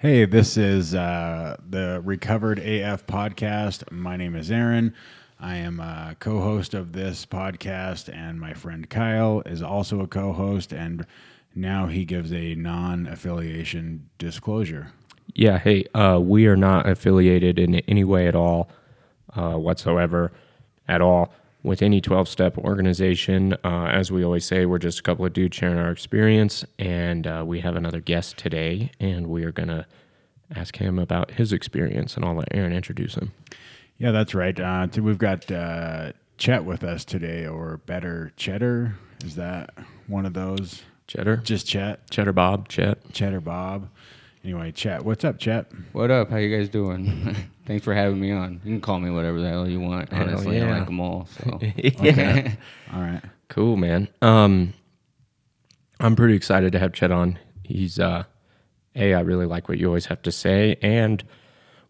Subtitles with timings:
[0.00, 3.92] Hey, this is uh, the Recovered AF podcast.
[3.92, 4.94] My name is Aaron.
[5.38, 10.06] I am a co host of this podcast, and my friend Kyle is also a
[10.06, 11.04] co host, and
[11.54, 14.90] now he gives a non affiliation disclosure.
[15.34, 18.70] Yeah, hey, uh, we are not affiliated in any way at all,
[19.36, 20.32] uh, whatsoever,
[20.88, 21.30] at all,
[21.62, 23.54] with any 12 step organization.
[23.64, 27.26] Uh, as we always say, we're just a couple of dudes sharing our experience, and
[27.26, 29.86] uh, we have another guest today, and we are going to
[30.54, 33.32] ask him about his experience, and I'll let Aaron introduce him.
[33.98, 34.58] Yeah, that's right.
[34.58, 38.96] Uh, t- we've got uh, Chet with us today, or better, Cheddar.
[39.24, 39.74] Is that
[40.06, 40.82] one of those?
[41.06, 41.38] Cheddar?
[41.38, 43.12] Just Chet, Cheddar Bob, Chet.
[43.12, 43.90] Cheddar Bob.
[44.42, 45.70] Anyway, Chet, what's up, Chet?
[45.92, 46.30] What up?
[46.30, 47.36] How you guys doing?
[47.70, 48.60] Thanks for having me on.
[48.64, 50.12] You can call me whatever the hell you want.
[50.12, 50.66] Honestly, yeah.
[50.66, 51.28] I like them all.
[51.38, 52.54] So yeah.
[52.92, 53.22] All right.
[53.46, 54.08] Cool, man.
[54.20, 54.74] Um,
[56.00, 57.38] I'm pretty excited to have Chet on.
[57.62, 58.24] He's uh,
[58.96, 61.22] a I really like what you always have to say, and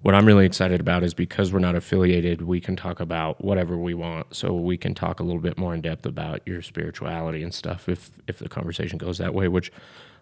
[0.02, 3.78] what I'm really excited about is because we're not affiliated, we can talk about whatever
[3.78, 4.36] we want.
[4.36, 7.88] So we can talk a little bit more in depth about your spirituality and stuff
[7.88, 9.48] if if the conversation goes that way.
[9.48, 9.72] Which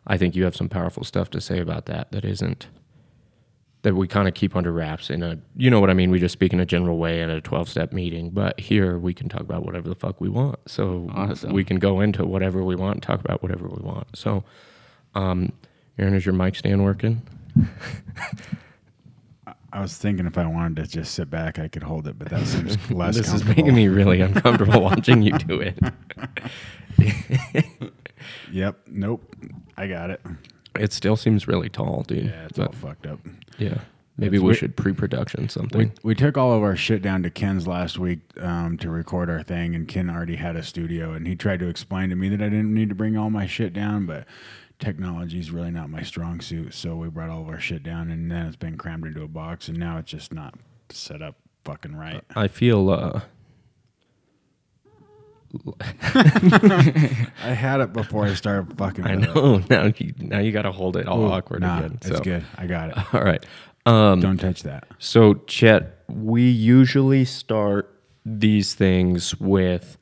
[0.06, 2.12] I think you have some powerful stuff to say about that.
[2.12, 2.68] That isn't
[3.88, 6.10] that we kind of keep under wraps in a you know what I mean.
[6.10, 9.14] We just speak in a general way at a 12 step meeting, but here we
[9.14, 10.58] can talk about whatever the fuck we want.
[10.66, 11.54] So Awesome.
[11.54, 14.06] we can go into whatever we want, and talk about whatever we want.
[14.14, 14.44] So,
[15.14, 15.52] um,
[15.98, 17.22] Aaron, is your mic stand working?
[19.72, 22.28] I was thinking if I wanted to just sit back, I could hold it, but
[22.28, 25.78] that seems less this is making me really uncomfortable watching you do it.
[28.50, 28.80] Yep.
[28.88, 29.36] Nope.
[29.76, 30.20] I got it.
[30.78, 32.26] It still seems really tall, dude.
[32.26, 33.18] Yeah, it's but all fucked up.
[33.58, 33.78] yeah,
[34.16, 34.58] maybe It's we weird.
[34.58, 35.92] should pre-production something.
[36.02, 39.28] We, we took all of our shit down to Ken's last week um, to record
[39.30, 42.28] our thing, and Ken already had a studio, and he tried to explain to me
[42.30, 44.26] that I didn't need to bring all my shit down, but
[44.78, 46.72] technology is really not my strong suit.
[46.74, 49.28] So we brought all of our shit down, and then it's been crammed into a
[49.28, 50.54] box, and now it's just not
[50.90, 51.34] set up
[51.64, 52.22] fucking right.
[52.36, 53.20] I feel uh,
[56.14, 59.06] I had it before I started fucking.
[59.06, 59.34] I with it.
[59.34, 61.98] know now you now you got to hold it all Ooh, awkward nah, again.
[62.02, 62.44] It's good.
[62.56, 62.98] I got it.
[63.14, 63.44] All right.
[63.86, 64.86] Um, Don't touch that.
[64.98, 67.94] So, Chet, we usually start
[68.26, 69.96] these things with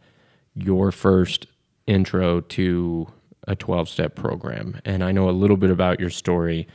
[0.55, 1.47] your first
[1.87, 3.07] intro to
[3.47, 4.81] a 12 step program.
[4.85, 6.67] And I know a little bit about your story,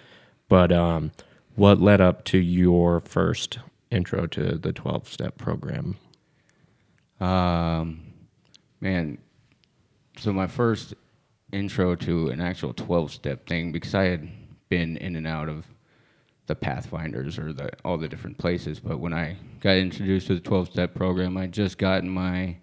[0.48, 1.12] but um,
[1.56, 3.60] what led up to your first
[3.90, 5.98] intro to the 12 step program?
[7.20, 8.11] Um,
[8.82, 9.20] man,
[10.18, 10.94] so my first
[11.54, 14.30] intro to an actual 12 step thing, because I had
[14.70, 15.66] been in and out of
[16.48, 20.42] the Pathfinders or the all the different places, but when I got introduced to the
[20.42, 22.58] 12 step program, I just gotten my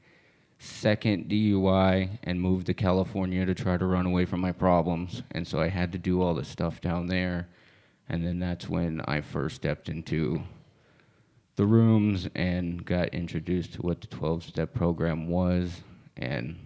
[0.58, 5.22] second DUI and moved to California to try to run away from my problems.
[5.30, 7.48] And so I had to do all the stuff down there.
[8.08, 10.42] And then that's when I first stepped into
[11.56, 15.82] the rooms and got introduced to what the 12 step program was
[16.18, 16.56] and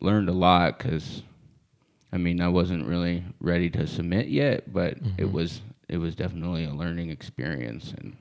[0.00, 1.22] learned a lot because
[2.12, 6.64] I mean I wasn't really ready to submit yet but it was it was definitely
[6.64, 8.16] a learning experience and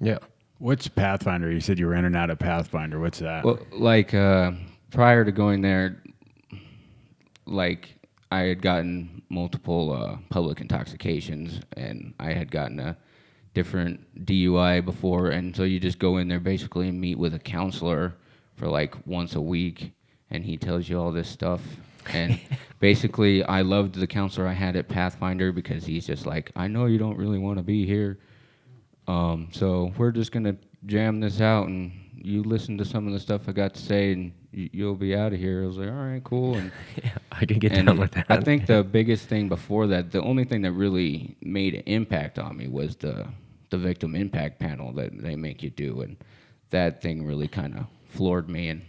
[0.00, 0.18] Yeah.
[0.58, 1.50] What's Pathfinder?
[1.50, 3.00] You said you were in and out of Pathfinder.
[3.00, 3.44] What's that?
[3.44, 4.52] well like uh,
[4.90, 6.02] prior to going there
[7.46, 7.96] like
[8.30, 12.96] I had gotten multiple uh, public intoxications and I had gotten a
[13.54, 17.38] different DUI before and so you just go in there basically and meet with a
[17.38, 18.14] counselor
[18.60, 19.92] for like once a week
[20.30, 21.62] and he tells you all this stuff
[22.12, 22.38] and
[22.78, 26.84] basically I loved the counselor I had at Pathfinder because he's just like I know
[26.84, 28.18] you don't really want to be here
[29.08, 30.56] um, so we're just gonna
[30.86, 31.90] jam this out and
[32.22, 35.14] you listen to some of the stuff I got to say and y- you'll be
[35.16, 35.62] out of here.
[35.64, 36.56] I was like, all right, cool.
[36.56, 36.70] And
[37.02, 38.26] Yeah, I can get down with that.
[38.28, 42.38] I think the biggest thing before that, the only thing that really made an impact
[42.38, 43.26] on me was the
[43.70, 46.16] the victim impact panel that they make you do, and
[46.70, 48.82] that thing really kind of floored me and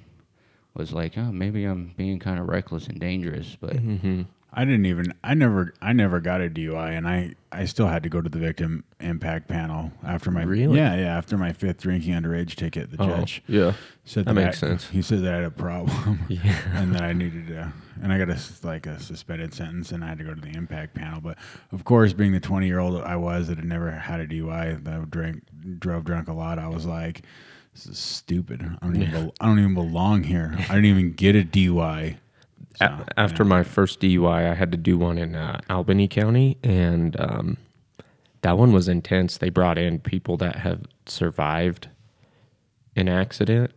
[0.74, 4.24] was like, oh, maybe I'm being kind of reckless and dangerous, but Mm-hmm.
[4.54, 5.14] I didn't even.
[5.24, 5.74] I never.
[5.82, 7.36] I never got a DUI, and I.
[7.54, 10.44] I still had to go to the victim impact panel after my.
[10.44, 10.76] Really?
[10.78, 11.18] Yeah, yeah.
[11.18, 13.72] After my fifth drinking underage ticket, the Oh, judge yeah.
[14.04, 14.90] said that that, makes I- sense.
[14.90, 16.58] He said that I had a problem, Yeah.
[16.74, 17.72] and that I needed to.
[18.04, 20.42] And I got a s- like a suspended sentence, and I had to go to
[20.42, 21.22] the impact panel.
[21.22, 21.38] But
[21.72, 24.84] of course, being the twenty year old I was that had never had a DUI,
[24.84, 25.44] that drank,
[25.80, 27.22] drove drunk a lot, I was like,
[27.74, 28.62] "This is stupid.
[28.82, 29.12] I don't even.
[29.12, 30.56] Bel- I don't even belong here.
[30.70, 32.18] I didn't even get a DUI."
[32.78, 36.58] So, A- after my first DUI, I had to do one in uh, Albany County,
[36.64, 37.58] and um,
[38.42, 39.38] that one was intense.
[39.38, 41.90] They brought in people that have survived
[42.96, 43.72] an accident,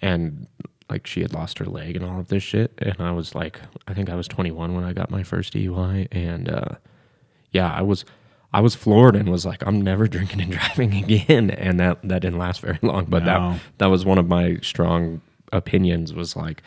[0.00, 0.46] and
[0.88, 2.72] like she had lost her leg and all of this shit.
[2.78, 6.08] And I was like, I think I was 21 when I got my first DUI,
[6.12, 6.68] and uh,
[7.50, 8.04] yeah, I was
[8.52, 12.20] I was floored and was like, I'm never drinking and driving again, and that that
[12.22, 13.06] didn't last very long.
[13.06, 13.52] But No.
[13.52, 15.20] that that was one of my strong
[15.52, 16.14] opinions.
[16.14, 16.62] Was like,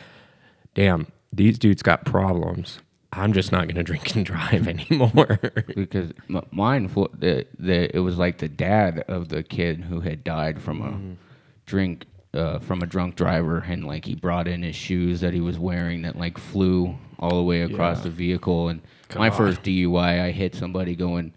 [0.75, 2.79] damn, these dudes got problems.
[3.11, 5.39] I'm just not gonna drink and drive anymore.
[5.75, 10.01] because m- mine flo- the, the it was like the dad of the kid who
[10.01, 11.17] had died from a
[11.65, 12.05] drink
[12.35, 15.57] uh, from a drunk driver and like he brought in his shoes that he was
[15.57, 18.03] wearing that like flew all the way across Yeah.
[18.03, 18.81] the vehicle and
[19.15, 21.33] my first DUI I hit somebody going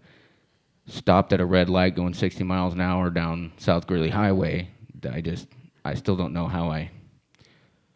[0.85, 4.69] stopped at a red light going 60 miles an hour down South Greeley Highway
[5.11, 5.47] I just
[5.85, 6.91] I still don't know how I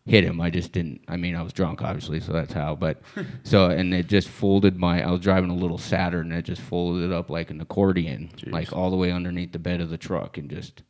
[0.06, 0.40] hit him.
[0.42, 1.02] I just didn't.
[1.08, 2.76] I mean, I was drunk, obviously, so that's how.
[2.76, 3.02] But
[3.44, 5.04] so, and it just folded my.
[5.04, 8.30] I was driving a little Saturn, and it just folded it up like an accordion,
[8.48, 10.84] like all the way underneath the bed of the truck, and just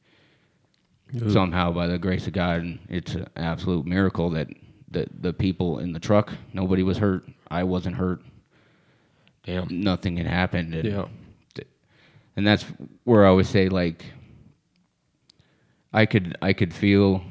[1.30, 4.48] somehow, by the grace of God, and it's an absolute miracle that
[4.90, 7.26] the the people in the truck, nobody was hurt.
[7.50, 8.22] I wasn't hurt.
[9.44, 9.68] damn.
[9.70, 10.74] Nothing had happened.
[10.74, 11.06] And, Yeah.
[12.38, 12.64] And that's
[13.04, 14.06] where I always say like
[15.92, 17.24] I could I could feel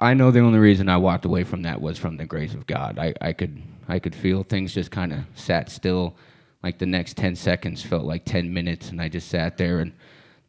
[0.00, 2.66] I know the only reason I walked away from that was from the grace of
[2.66, 2.98] God.
[2.98, 6.16] I, I could I could feel things just kind of sat still.
[6.62, 9.80] Like the next ten seconds felt like ten minutes, and I just sat there.
[9.80, 9.92] And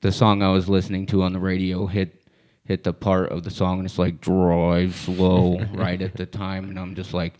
[0.02, 2.16] the song I was listening to on the radio hit
[2.64, 6.70] hit the part of the song, and it's like drive slow right at the time,
[6.70, 7.34] and I'm just like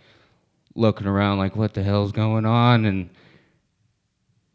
[0.76, 3.10] looking around like what the hell's going on, and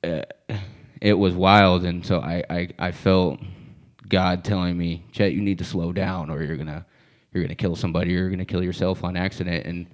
[0.04, 0.54] uh,
[1.04, 3.38] it was wild, and so I, I, I felt
[4.08, 6.86] God telling me, Chet, you need to slow down, or you're gonna
[7.30, 9.66] you're gonna kill somebody, or you're gonna kill yourself on accident.
[9.66, 9.86] And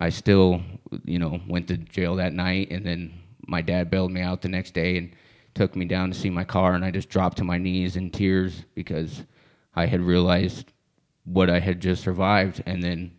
[0.00, 0.60] I still,
[1.04, 3.14] you know, went to jail that night, and then
[3.46, 5.14] my dad bailed me out the next day and
[5.54, 8.10] took me down to see my car, and I just dropped to my knees in
[8.10, 9.22] tears because
[9.76, 10.72] I had realized
[11.22, 13.12] what I had just survived, and then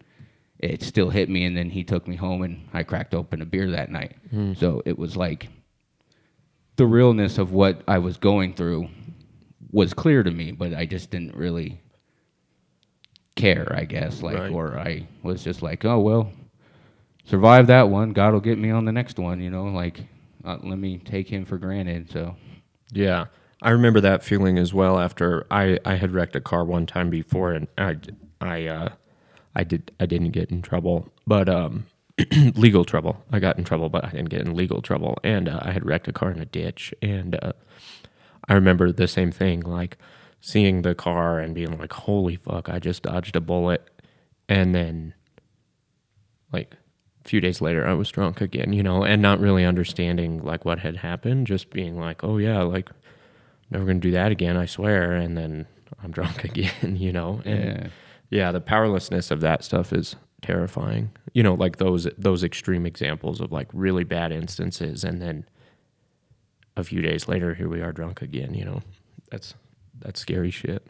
[0.59, 3.45] it still hit me, and then he took me home, and I cracked open a
[3.45, 4.17] beer that night.
[4.31, 4.53] Hmm.
[4.53, 5.47] So it was like
[6.81, 8.89] the realness of what I was going through
[9.71, 11.79] was clear to me, but I just didn't really
[13.35, 14.23] care, I guess.
[14.23, 14.51] Like, Right.
[14.51, 16.31] or I was just like, oh, well,
[17.25, 18.13] survive that one.
[18.13, 19.65] God will get me on the next one, you know?
[19.65, 19.99] Like,
[20.43, 22.09] uh, let me take him for granted.
[22.11, 22.35] So,
[22.91, 23.25] Yeah,
[23.61, 24.99] I remember that feeling as well.
[24.99, 27.97] After I, I had wrecked a car one time before, and I
[28.41, 28.89] I uh,
[29.55, 31.85] I did I didn't get in trouble, but um,
[32.55, 33.23] legal trouble.
[33.31, 35.17] I got in trouble, but I didn't get in legal trouble.
[35.23, 37.53] And uh, I had wrecked a car in a ditch, and uh,
[38.47, 39.97] I remember the same thing, like
[40.39, 42.69] seeing the car and being like, "Holy fuck!
[42.69, 43.87] I just dodged a bullet,"
[44.49, 45.13] and then
[46.51, 46.75] like
[47.23, 50.65] a few days later i was drunk again you know and not really understanding like
[50.65, 52.89] what had happened just being like oh yeah like
[53.69, 55.65] never gonna do that again i swear and then
[56.03, 57.87] i'm drunk again you know and Yeah.
[58.31, 63.41] yeah the powerlessness of that stuff is terrifying you know like those those extreme examples
[63.41, 65.45] of like really bad instances and then
[66.77, 68.81] a few days later here we are drunk again you know
[69.29, 69.53] that's
[69.99, 70.85] that's scary shit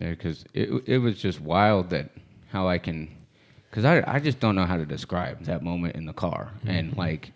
[0.00, 2.10] yeah, because it, it was just wild that
[2.50, 3.08] how I can,
[3.70, 6.52] because I, I just don't know how to describe that moment in the car.
[6.58, 6.70] Mm-hmm.
[6.70, 7.32] And like,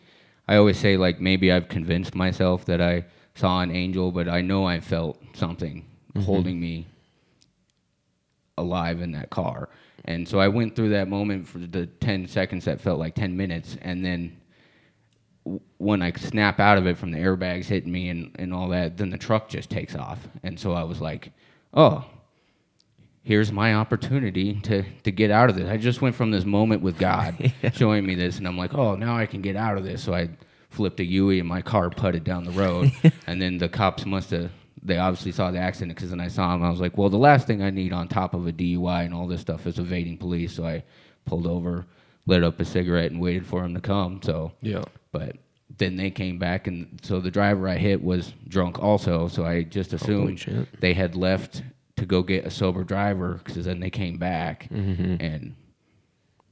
[0.49, 3.05] I always say, like, maybe I've convinced myself that I
[3.35, 5.85] saw an angel, but I know I felt something
[6.15, 6.25] mm-hmm.
[6.25, 6.87] holding me
[8.57, 9.69] alive in that car.
[10.05, 13.37] And so I went through that moment for the 10 seconds that felt like 10
[13.37, 13.77] minutes.
[13.83, 14.41] And then
[15.45, 18.69] w- when I snap out of it from the airbags hitting me and, and all
[18.69, 20.27] that, then the truck just takes off.
[20.43, 21.33] And so I was like,
[21.73, 22.05] oh,
[23.23, 25.69] here's my opportunity to, to get out of this.
[25.69, 28.97] I just went from this moment with God showing me this, and I'm like, oh,
[28.97, 30.03] now I can get out of this.
[30.03, 30.31] So I
[30.71, 32.93] flipped a Yui and my car putted down the road.
[33.27, 34.51] and then the cops must have,
[34.83, 36.63] they obviously saw the accident because then I saw him.
[36.63, 39.15] I was like, well, the last thing I need on top of a DUI and
[39.15, 40.55] all this stuff is evading police.
[40.55, 40.83] So I
[41.25, 41.87] pulled over,
[42.27, 44.21] lit up a cigarette, and waited for him to come.
[44.23, 45.37] So yeah but
[45.79, 49.29] then they came back, and so the driver I hit was drunk also.
[49.29, 51.63] So I just assumed they had left
[51.97, 55.17] to go get a sober driver because then they came back mm-hmm.
[55.21, 55.55] and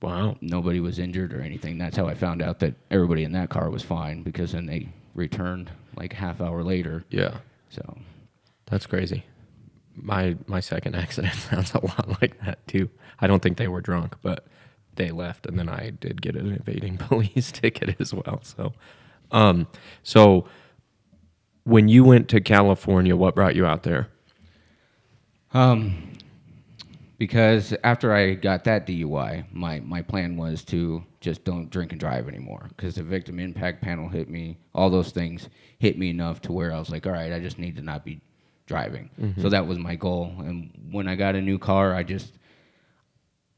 [0.03, 1.79] wow nobody was injured or anything.
[1.79, 4.89] That's how I found out that everybody in that car was fine because then they
[5.15, 7.05] returned like a half hour later.
[7.11, 7.39] yeah
[7.71, 7.99] So
[8.71, 9.25] That's crazy.
[9.95, 12.89] My my second accident sounds a lot like that too.
[13.21, 14.47] I don't think they were drunk, but
[14.97, 18.41] they left, and then I did get an evading police ticket as well.
[18.43, 18.73] So,
[19.31, 19.67] um,
[20.03, 20.47] so
[21.65, 24.09] when you went to California, what brought you out there?
[25.53, 26.11] Um,
[27.19, 32.01] because after I got that DUI, my, my plan was to just don't drink and
[32.01, 32.71] drive anymore.
[32.71, 35.49] Because the victim impact panel hit me, all those things
[35.79, 38.05] hit me enough to where I was like, all right, I just need to not
[38.05, 38.23] be
[38.71, 39.11] driving.
[39.19, 39.49] So mm-hmm.
[39.49, 40.33] that was my goal.
[40.39, 42.33] And when I got a new car, I just,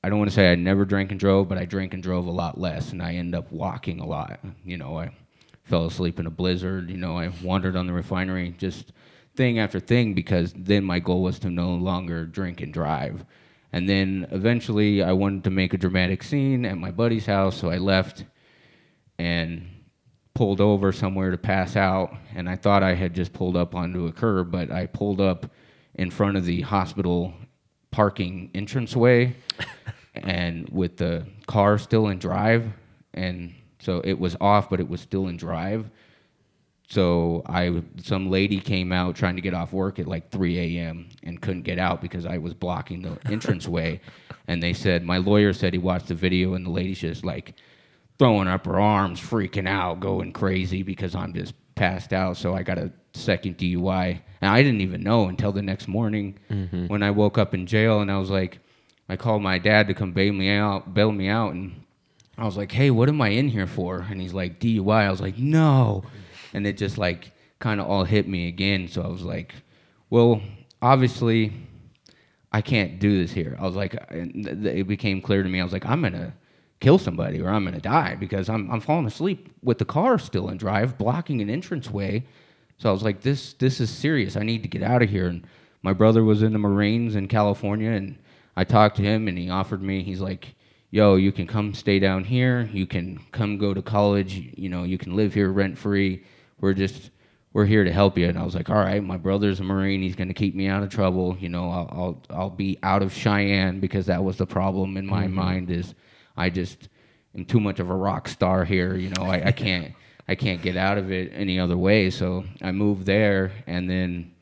[0.02, 2.26] I don't want to say I never drank and drove, but I drank and drove
[2.26, 4.40] a lot less, and I end up walking a lot.
[4.64, 5.10] You know, I
[5.64, 6.88] fell asleep in a blizzard.
[6.88, 8.92] You know, I wandered on the refinery, just
[9.36, 13.26] thing after thing, because then my goal was to no longer drink and drive.
[13.70, 17.68] And then eventually, I wanted to make a dramatic scene at my buddy's house, so
[17.68, 18.24] I left
[19.18, 19.68] and
[20.34, 22.14] pulled over somewhere to pass out.
[22.34, 25.50] And I thought I had just pulled up onto a curb, but I pulled up
[25.94, 27.34] in front of the hospital
[27.90, 29.36] parking entranceway
[30.14, 32.72] and with the car still in drive
[33.14, 35.90] and so it was off but it was still in drive
[36.88, 41.08] so i some lady came out trying to get off work at like 3 a.m
[41.22, 44.00] and couldn't get out because i was blocking the entranceway
[44.48, 47.54] and they said my lawyer said he watched the video and the lady's just like
[48.18, 52.62] throwing up her arms freaking out going crazy because i'm just passed out so i
[52.62, 56.86] got a second dui and i didn't even know until the next morning mm-hmm.
[56.86, 58.58] when i woke up in jail and i was like
[59.12, 61.84] I called my dad to come bail me out, bail me out, and
[62.38, 65.10] I was like, "Hey, what am I in here for?" And he's like, "DUI." I
[65.10, 66.04] was like, "No,"
[66.54, 68.88] and it just like kind of all hit me again.
[68.88, 69.54] So I was like,
[70.08, 70.40] "Well,
[70.80, 71.52] obviously,
[72.52, 75.48] I can't do this here." I was like, and th- th- it became clear to
[75.48, 75.60] me.
[75.60, 76.32] I was like, "I'm gonna
[76.82, 80.48] kill somebody or I'm gonna die because I'm I'm falling asleep with the car still
[80.50, 82.24] in drive, blocking an entranceway."
[82.78, 84.36] So I was like, "This this is serious.
[84.36, 85.46] I need to get out of here." And
[85.82, 88.18] my brother was in the Marines in California, and
[88.56, 90.54] I talked to him and he offered me, he's like,
[90.90, 92.68] yo, you can come stay down here.
[92.72, 94.52] You can come go to college.
[94.56, 96.24] You know, you can live here rent free.
[96.60, 97.10] We're just,
[97.54, 98.28] we're here to help you.
[98.28, 100.02] And I was like, all right, my brother's a Marine.
[100.02, 101.36] He's going to keep me out of trouble.
[101.40, 105.06] You know, I'll, I'll, I'll be out of Cheyenne because that was the problem in
[105.06, 105.34] my mm-hmm.
[105.34, 105.94] mind is
[106.42, 106.88] I just
[107.36, 108.94] am too much of a rock star here.
[108.96, 109.94] You know, I, I can't,
[110.28, 112.10] I can't get out of it any other way.
[112.10, 114.32] So I moved there and then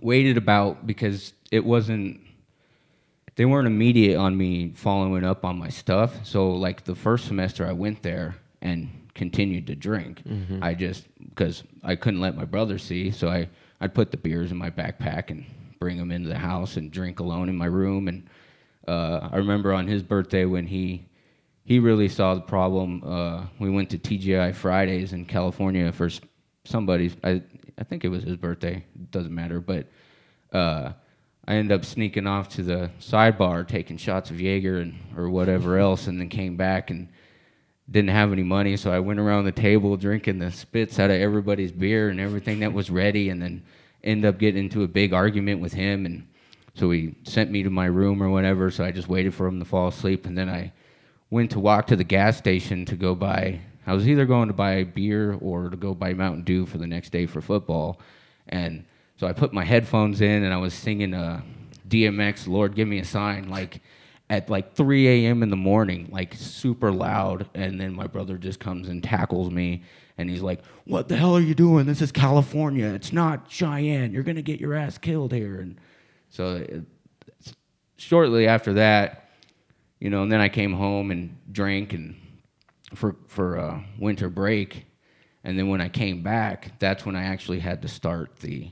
[0.00, 2.20] waited about because it wasn't
[3.36, 6.26] they weren't immediate on me following up on my stuff.
[6.26, 10.22] So like the first semester I went there and continued to drink.
[10.24, 10.62] Mm-hmm.
[10.62, 13.48] I just because I couldn't let my brother see, so I
[13.80, 15.44] I'd put the beers in my backpack and
[15.78, 18.08] bring them into the house and drink alone in my room.
[18.08, 18.28] And
[18.88, 21.06] uh, I remember on his birthday when he
[21.64, 23.02] he really saw the problem.
[23.04, 26.08] Uh, we went to TGI Fridays in California for
[26.64, 27.14] somebody's.
[27.22, 27.42] I
[27.76, 28.84] I think it was his birthday.
[28.94, 29.86] It doesn't matter, but
[30.52, 30.92] uh,
[31.46, 35.78] I ended up sneaking off to the sidebar, taking shots of Jaeger and or whatever
[35.86, 37.08] else, and then came back and
[37.90, 41.20] didn't have any money, so I went around the table drinking the spits out of
[41.20, 43.62] everybody's beer and everything that was ready, and then
[44.04, 46.26] end up getting into a big argument with him, and
[46.78, 48.70] so he sent me to my room or whatever.
[48.70, 50.72] So I just waited for him to fall asleep, and then I
[51.30, 53.60] went to walk to the gas station to go buy.
[53.86, 56.78] I was either going to buy a beer or to go buy Mountain Dew for
[56.78, 58.00] the next day for football,
[58.48, 58.84] and
[59.18, 61.42] so I put my headphones in and I was singing uh,
[61.88, 63.82] DMX, Lord Give Me a Sign, like
[64.30, 65.42] at like 3 a.m.
[65.42, 67.48] in the morning, like super loud.
[67.54, 69.82] And then my brother just comes and tackles me
[70.16, 71.86] and he's like, What the hell are you doing?
[71.86, 72.86] This is California.
[72.86, 74.12] It's not Cheyenne.
[74.12, 75.60] You're going to get your ass killed here.
[75.60, 75.80] And
[76.30, 76.84] so it,
[77.96, 79.30] shortly after that,
[80.00, 82.16] you know, and then I came home and drank and
[82.94, 84.86] for for uh, winter break,
[85.44, 88.70] and then when I came back, that's when I actually had to start the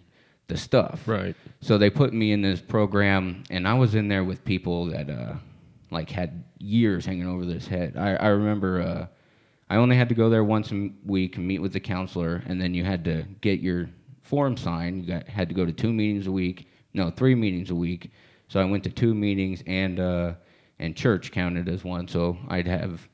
[0.49, 1.07] the stuff.
[1.07, 1.35] Right.
[1.61, 5.11] So they put me in this program, and I was in there with people that
[5.11, 5.35] uh,
[5.91, 7.97] like had years hanging over this head.
[7.97, 9.07] I, I remember uh,
[9.69, 12.61] I only had to go there once a week and meet with the counselor, and
[12.61, 13.91] then you had to get your
[14.23, 15.05] form signed.
[15.05, 18.11] You got had to go to two meetings a week, no, three meetings a week.
[18.49, 20.33] So I went to two meetings, and uh,
[20.79, 22.09] and church counted as one.
[22.09, 23.09] So I'd have,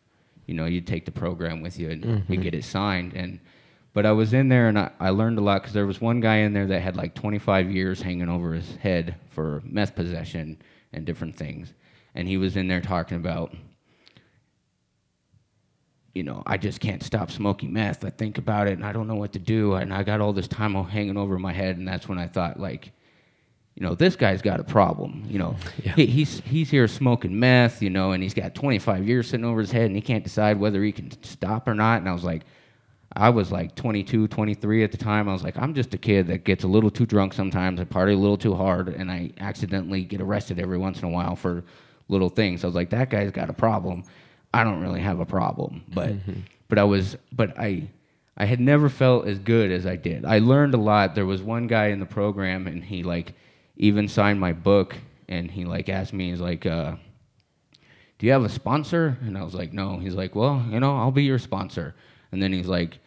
[0.46, 3.40] you know, you'd take the program with you and you get it signed, and
[3.94, 6.20] but I was in there and I, I learned a lot because there was one
[6.20, 10.62] guy in there that had like 25 years hanging over his head for meth possession
[10.92, 11.74] and different things.
[12.14, 13.54] And he was in there talking about,
[16.14, 18.04] you know, I just can't stop smoking meth.
[18.04, 19.74] I think about it and I don't know what to do.
[19.74, 21.76] And I got all this time hanging over my head.
[21.76, 22.92] And that's when I thought, like,
[23.74, 25.24] you know, this guy's got a problem.
[25.28, 25.56] You know,
[25.96, 29.60] he, he's he's here smoking meth, you know, and he's got 25 years sitting over
[29.60, 32.00] his head, and he can't decide whether he can stop or not.
[32.00, 32.42] And I was like,
[33.14, 35.28] I was like 22, 23 at the time.
[35.28, 37.80] I was like, I'm just a kid that gets a little too drunk sometimes.
[37.80, 41.10] I party a little too hard, and I accidentally get arrested every once in a
[41.10, 41.64] while for
[42.08, 42.64] little things.
[42.64, 44.04] I was like, that guy's got a problem.
[44.54, 46.40] I don't really have a problem, but mm-hmm.
[46.68, 47.88] but I was but I
[48.36, 50.24] I had never felt as good as I did.
[50.24, 51.14] I learned a lot.
[51.14, 53.34] There was one guy in the program, and he like
[53.76, 54.96] even signed my book,
[55.28, 56.66] and he like asked me, he's like.
[56.66, 56.96] uh
[58.22, 59.18] do you have a sponsor?
[59.22, 59.98] And I was like, no.
[59.98, 61.96] He's like, well, you know, I'll be your sponsor.
[62.30, 63.00] And then he's like,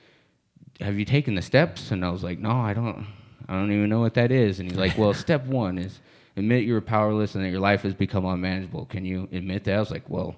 [0.82, 1.92] have you taken the steps?
[1.92, 3.08] And I was like, no, I don't.
[3.48, 4.60] I don't even know what that is.
[4.60, 6.02] And he's like, well, step one is
[6.36, 8.88] admit you're powerless and that your life has become unmanageable.
[8.88, 9.76] Can you admit that?
[9.76, 10.36] I was like, well,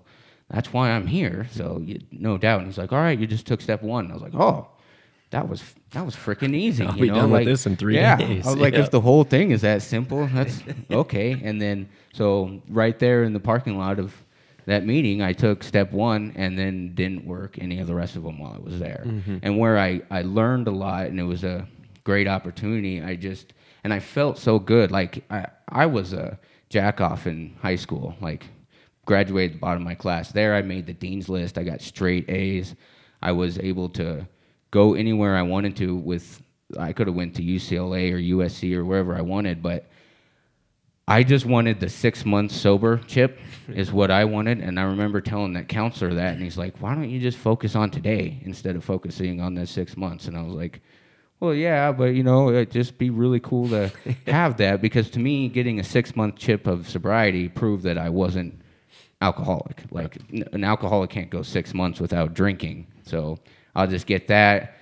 [0.52, 1.48] that's why I'm here.
[1.54, 2.60] So you, no doubt.
[2.60, 4.06] And he's like, all right, you just took step one.
[4.06, 4.68] And I was like, oh,
[5.30, 6.86] that was that was freaking easy.
[6.86, 8.16] I'll you be know, done with this in three yeah.
[8.18, 8.46] days.
[8.46, 8.82] I was like, Yeah.
[8.82, 11.40] if the whole thing is that simple, that's okay.
[11.44, 14.14] And then so right there in the parking lot of
[14.66, 18.24] that meeting, I took step one and then didn't work any of the rest of
[18.24, 19.04] them while I was there.
[19.06, 19.38] Mm-hmm.
[19.42, 21.68] And where I, I learned a lot and it was a
[22.04, 23.54] great opportunity, I just,
[23.84, 24.92] and I felt so good.
[24.92, 26.38] Like I, I was a
[26.70, 28.46] jack off in high school, like
[29.06, 30.32] graduated at the bottom of my class.
[30.32, 31.58] There I made the dean's list.
[31.58, 32.76] I got straight A's.
[33.22, 34.28] I was able to
[34.72, 36.42] go anywhere I wanted to with,
[36.78, 39.90] I could have went to UCLA or USC or wherever I wanted, but
[41.10, 44.60] I just wanted the six months sober chip, is what I wanted.
[44.60, 47.76] And I remember telling that counselor that, and he's like, why don't you just focus
[47.76, 50.28] on today instead of focusing on the six months?
[50.28, 50.82] And I was like,
[51.40, 53.92] well, yeah, but you know, it'd just be really cool to
[54.28, 58.10] have that because to me, getting a six month chip of sobriety proved that I
[58.10, 58.60] wasn't
[59.22, 59.84] alcoholic.
[59.92, 60.18] Like,
[60.52, 62.88] an alcoholic can't go six months without drinking.
[63.04, 63.40] So
[63.78, 64.74] I'll just get that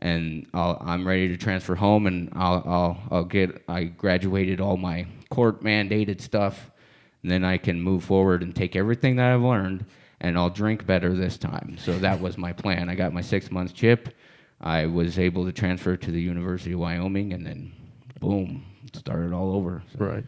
[0.00, 3.62] and I'll, I'm ready to transfer home, and I'll, I'll, I'll get.
[3.68, 6.70] I graduated all my court mandated stuff,
[7.22, 9.84] and then I can move forward and take everything that I've learned,
[10.22, 11.76] and I'll drink better this time.
[11.78, 12.88] So that was my plan.
[12.88, 14.16] I got my six months chip.
[14.62, 17.70] I was able to transfer to the University of Wyoming, and then
[18.20, 18.64] boom,
[18.94, 19.82] started all over.
[19.98, 20.24] So- Right.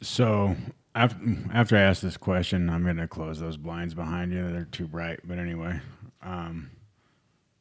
[0.00, 0.56] So
[0.94, 1.18] after,
[1.52, 4.50] after I ask this question, I'm going to close those blinds behind you.
[4.50, 5.20] They're too bright.
[5.24, 5.80] But anyway,
[6.22, 6.70] um,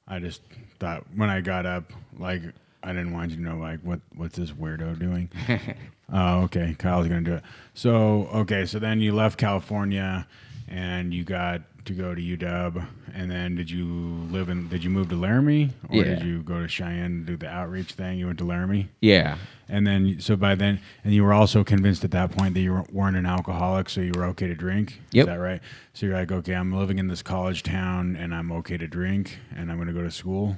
[0.08, 0.42] I just
[0.80, 2.42] thought when I got up, like
[2.84, 5.30] I didn't want you to know, like what what's this weirdo doing?
[6.14, 6.76] Oh, okay.
[6.78, 7.44] Kyle's gonna do it.
[7.74, 10.28] So okay, so then you left California,
[10.68, 13.86] and you got to go to UW, and then did you
[14.32, 14.68] live in?
[14.70, 17.92] Did you move to Laramie, or did you go to Cheyenne to do the outreach
[17.94, 18.18] thing?
[18.18, 18.90] You went to Laramie.
[19.02, 19.38] Yeah,
[19.70, 22.72] And then, so by then, and you were also convinced at that point that you
[22.74, 25.00] weren't- weren't an alcoholic, so you were okay to drink.
[25.12, 25.24] Yep.
[25.24, 25.62] Is that right?
[25.94, 29.38] So you're like, okay, I'm living in this college town, and I'm okay to drink,
[29.56, 30.58] and I'm going to go to school.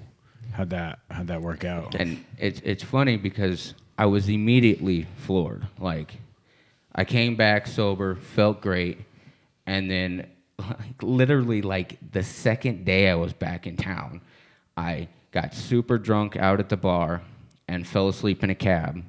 [0.54, 1.94] How'd that How'd that work out?
[1.96, 5.68] and it's it's funny because I was immediately floored.
[5.78, 6.16] Like
[6.96, 9.00] I came back sober, felt great,
[9.68, 10.28] and then
[10.58, 14.22] like, literally like the second day I was back in town,
[14.76, 17.22] I got super drunk out at the bar
[17.68, 19.04] and fell asleep in a cab,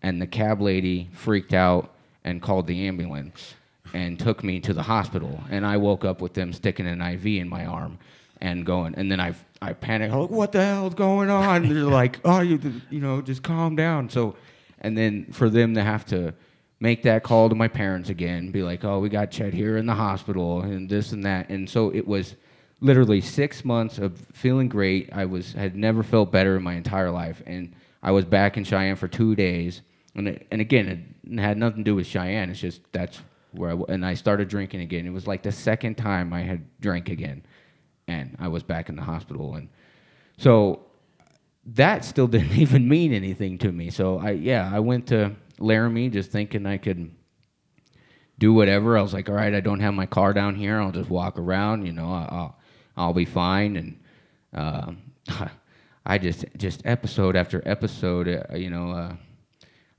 [0.00, 1.92] and the cab lady freaked out
[2.24, 3.54] and called the ambulance
[3.92, 7.26] and took me to the hospital, and I woke up with them sticking an IV
[7.26, 7.98] in my arm
[8.40, 10.12] and going, and then I I panicked.
[10.12, 11.68] I'm like, what the hell's going on?
[11.68, 14.10] They're like, oh, you you know, just calm down.
[14.10, 14.36] So,
[14.80, 16.34] and then for them to have to
[16.80, 19.86] make that call to my parents again, be like, oh, we got Chet here in
[19.86, 22.36] the hospital and this and that, and so it was
[22.80, 25.10] literally six months of feeling great.
[25.12, 28.64] I was had never felt better in my entire life, and I was back in
[28.64, 29.82] Cheyenne for two days.
[30.14, 32.50] And it, and again, it had nothing to do with Cheyenne.
[32.50, 33.20] It's just that's
[33.52, 35.06] where I and I started drinking again.
[35.06, 37.42] It was like the second time I had drank again,
[38.08, 39.54] and I was back in the hospital.
[39.54, 39.68] And
[40.38, 40.80] so
[41.74, 43.90] that still didn't even mean anything to me.
[43.90, 47.10] So I yeah, I went to Laramie just thinking I could
[48.38, 48.98] do whatever.
[48.98, 50.80] I was like, all right, I don't have my car down here.
[50.80, 51.86] I'll just walk around.
[51.86, 52.58] You know, I'll
[52.96, 53.76] I'll be fine.
[53.76, 54.00] And
[54.54, 54.98] um,
[56.06, 58.28] I just just episode after episode.
[58.28, 59.16] Uh, you know, uh,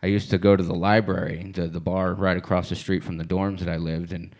[0.03, 3.17] I used to go to the library, the the bar right across the street from
[3.17, 4.35] the dorms that I lived, and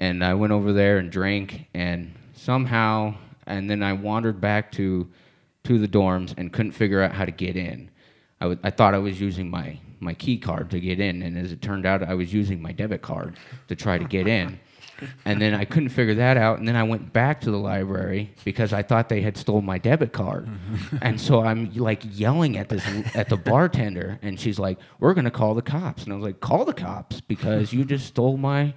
[0.00, 3.14] and I went over there and drank, and somehow,
[3.46, 5.08] and then I wandered back to
[5.64, 7.90] to the dorms and couldn't figure out how to get in.
[8.40, 11.38] I was- I thought I was using my my key card to get in, and
[11.38, 13.36] as it turned out, I was using my debit card
[13.68, 14.58] to try to get in.
[15.24, 18.32] And then I couldn't figure that out, and then I went back to the library
[18.44, 20.48] because I thought they had stole my debit card.
[21.02, 22.84] and so I'm like yelling at this
[23.14, 26.40] at the bartender, and she's like, "We're gonna call the cops." And I was like,
[26.40, 28.74] "Call the cops because you just stole my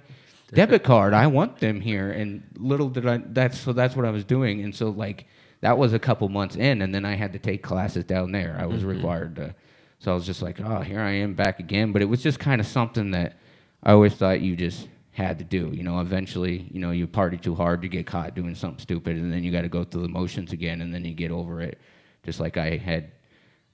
[0.54, 1.12] debit card.
[1.12, 4.62] I want them here." And little did I that's so that's what I was doing,
[4.62, 5.26] and so like
[5.62, 8.56] that was a couple months in, and then I had to take classes down there.
[8.60, 8.90] I was mm-hmm.
[8.90, 9.54] required to,
[10.02, 12.40] so I was just like, "Oh, here I am back again." But it was just
[12.40, 13.38] kind of something that
[13.84, 15.70] I always thought you just had to do.
[15.72, 19.16] You know, eventually, you know, you party too hard, you get caught doing something stupid,
[19.16, 21.60] and then you got to go through the motions again, and then you get over
[21.60, 21.78] it,
[22.24, 23.12] just like I had,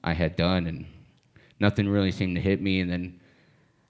[0.04, 0.84] I had done, and
[1.60, 2.80] nothing really seemed to hit me.
[2.80, 3.20] And then,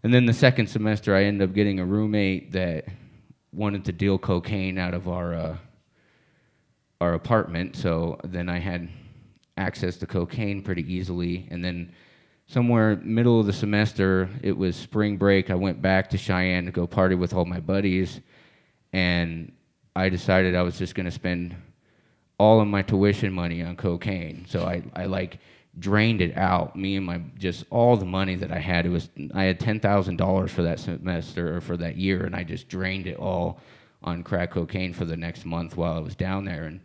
[0.04, 2.84] and then the second semester, I ended up getting a roommate that
[3.52, 5.56] wanted to deal cocaine out of our uh,
[7.00, 7.74] our apartment.
[7.74, 8.88] So then I had
[9.56, 11.92] access to cocaine pretty easily, and then
[12.48, 15.50] somewhere middle of the semester, it was spring break.
[15.50, 18.20] I went back to Cheyenne to go party with all my buddies,
[18.92, 19.52] and
[19.94, 21.54] I decided I was just going to spend
[22.38, 24.46] all of my tuition money on cocaine.
[24.48, 25.38] So I, I like
[25.78, 26.74] drained it out.
[26.74, 28.86] Me and my just all the money that I had.
[28.86, 32.34] It was I had ten thousand dollars for that semester or for that year, and
[32.34, 33.60] I just drained it all
[34.02, 36.64] on crack cocaine for the next month while I was down there.
[36.64, 36.80] And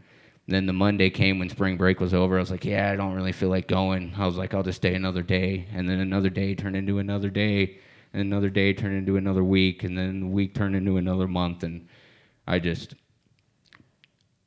[0.48, 2.38] then the Monday came when spring break was over.
[2.38, 4.14] I was like, yeah, I don't really feel like going.
[4.18, 5.68] I was like, I'll just stay another day.
[5.74, 7.80] And then another day turned into another day.
[8.12, 9.84] And another day turned into another week.
[9.84, 11.64] And then the week turned into another month.
[11.64, 11.88] And
[12.46, 12.96] I just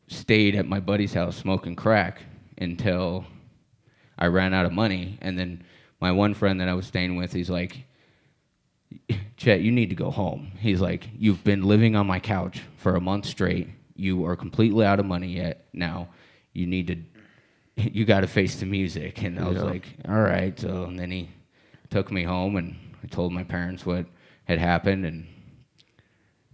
[0.09, 2.23] stayed at my buddy's house smoking crack
[2.59, 3.25] until
[4.19, 5.19] I ran out of money.
[5.23, 5.65] And then
[5.99, 7.85] my one friend that I was staying with, he's like,
[9.39, 10.53] Chet, you need to go home.
[10.59, 13.69] He's like, You've been living on my couch for a month straight.
[13.97, 15.67] You are completely out of money yet.
[15.73, 16.09] Now
[16.53, 16.87] you need
[17.77, 19.23] to, you got to face the music.
[19.23, 19.63] And I was Yeah.
[19.65, 20.59] like, All right.
[20.59, 21.29] So and then he
[21.91, 24.07] took me home and I told my parents what
[24.45, 25.05] had happened.
[25.07, 25.27] And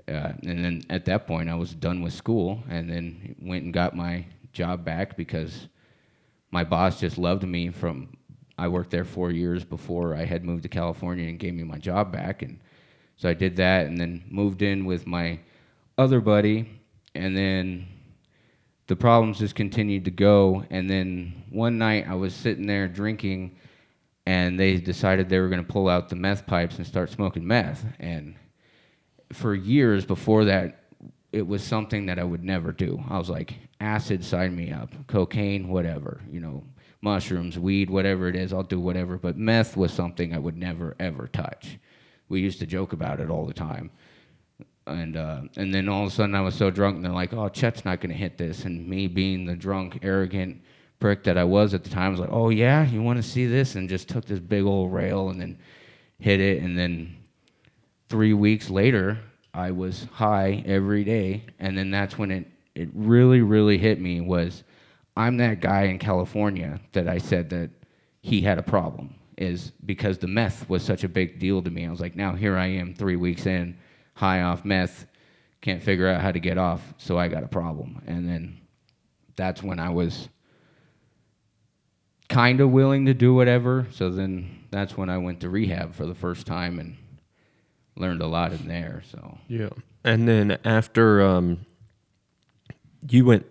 [0.08, 3.72] uh, and then at that point, I was done with school, and then went and
[3.72, 5.68] got my job back because
[6.50, 7.70] my boss just loved me.
[7.70, 8.08] From
[8.58, 11.78] I worked there four years before I had moved to California, and gave me my
[11.78, 12.58] job back, and
[13.16, 15.38] so I did that, and then moved in with my
[15.96, 16.68] other buddy,
[17.14, 17.86] and then
[18.86, 20.64] the problems just continued to go.
[20.70, 23.56] And then one night, I was sitting there drinking,
[24.26, 27.46] and they decided they were going to pull out the meth pipes and start smoking
[27.46, 28.34] meth, and
[29.32, 30.84] for years before that,
[31.32, 33.02] it was something that I would never do.
[33.08, 34.90] I was like, acid, sign me up.
[35.06, 36.20] Cocaine, whatever.
[36.30, 36.64] You know,
[37.00, 39.16] mushrooms, weed, whatever it is, I'll do whatever.
[39.16, 41.78] But meth was something I would never, ever touch.
[42.28, 43.90] We used to joke about it all the time.
[44.86, 47.32] And uh, and then all of a sudden I was so drunk, and they're like,
[47.32, 50.60] "Oh, Chet's not gonna hit this." And me being the drunk, arrogant
[50.98, 53.22] prick that I was at the time, I was like, "Oh yeah, you want to
[53.22, 55.58] see this?" And just took this big old rail and then
[56.18, 57.16] hit it, and then
[58.08, 59.18] three weeks later,
[59.54, 64.20] I was high every day, and then that's when it it really really hit me
[64.20, 64.64] was
[65.16, 67.70] I'm that guy in California that I said that
[68.22, 71.86] he had a problem is because the meth was such a big deal to me.
[71.86, 73.76] I was like, now here I am, three weeks in,
[74.22, 75.06] high off meth,
[75.60, 78.60] can't figure out how to get off, so I got a problem, and then
[79.34, 80.28] that's when I was
[82.28, 83.88] kind of willing to do whatever.
[83.90, 86.96] So then that's when I went to rehab for the first time and
[87.96, 89.02] learned a lot in there.
[89.10, 89.70] So Yeah.
[90.04, 91.66] And then after um,
[93.08, 93.44] you went,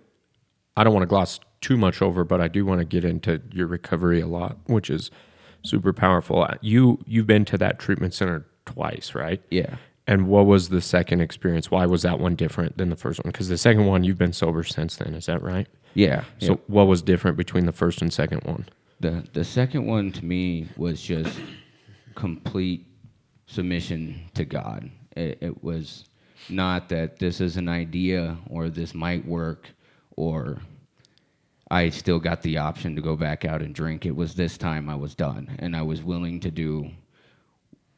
[0.77, 3.41] I don't want to gloss too much over, but I do want to get into
[3.51, 5.11] your recovery a lot, which is
[5.63, 6.47] super powerful.
[6.61, 9.41] You you've been to that treatment center twice, right?
[9.51, 9.75] yeah,
[10.11, 11.71] And what was the second experience?
[11.71, 13.31] Why was that one different than the first one?
[13.31, 15.67] Because the second one you've been sober since then, is that right?
[15.93, 16.23] yeah.
[16.39, 18.65] So what was different between the first and second one?
[19.01, 21.39] the the second one to me was just
[22.15, 22.85] complete
[23.47, 24.89] submission to God.
[25.17, 26.05] It, it was
[26.49, 29.69] not that this is an idea or this might work
[30.15, 30.61] or
[31.69, 34.05] I still got the option to go back out and drink.
[34.05, 36.91] It was this time I was done and I was willing to do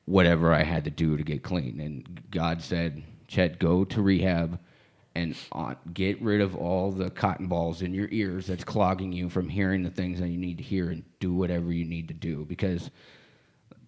[0.05, 1.79] whatever I had to do to get clean.
[1.79, 4.59] And God said, Chet, go to rehab
[5.15, 9.29] and uh, get rid of all the cotton balls in your ears that's clogging you
[9.29, 12.13] from hearing the things that you need to hear and do whatever you need to
[12.13, 12.45] do.
[12.45, 12.89] Because,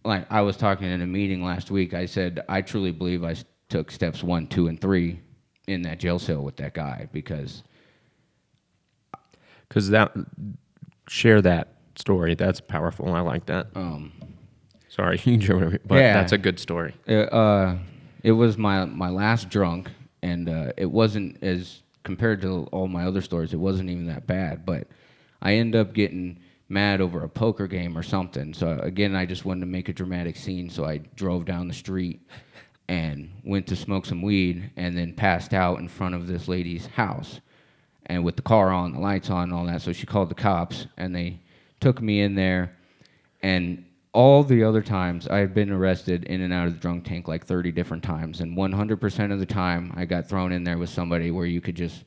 [0.04, 3.36] like I was talking in a meeting last week, I said, I truly believe I
[3.70, 5.20] took steps one, two, and three
[5.68, 7.64] in that jail cell with that guy because
[9.68, 10.14] Because that
[11.10, 12.36] share that story.
[12.36, 13.12] That's powerful.
[13.14, 13.68] I like that.
[13.76, 14.12] um,
[14.96, 16.14] Sorry, you over, but Yeah.
[16.14, 16.94] that's a good story.
[17.06, 17.76] It, uh,
[18.24, 23.04] it was my my last drunk, and uh, it wasn't as compared to all my
[23.06, 23.54] other stories.
[23.54, 24.88] It wasn't even that bad, but
[25.42, 28.54] I end up getting mad over a poker game or something.
[28.54, 31.74] So again, I just wanted to make a dramatic scene, so I drove down the
[31.74, 32.22] street
[32.88, 36.86] and went to smoke some weed, and then passed out in front of this lady's
[36.86, 37.42] house,
[38.06, 39.82] and with the car on, the lights on, and all that.
[39.82, 41.40] So she called the cops, and they
[41.82, 42.72] took me in there
[43.42, 43.85] and
[44.16, 47.28] all the other times I had been arrested in and out of the drunk tank
[47.28, 50.90] like 30 different times, and 100% of the time I got thrown in there with
[50.90, 52.06] somebody where you could just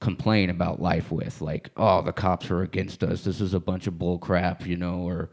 [0.00, 3.22] complain about life with, like, oh, the cops are against us.
[3.22, 5.28] This is a bunch of bull crap, you know, or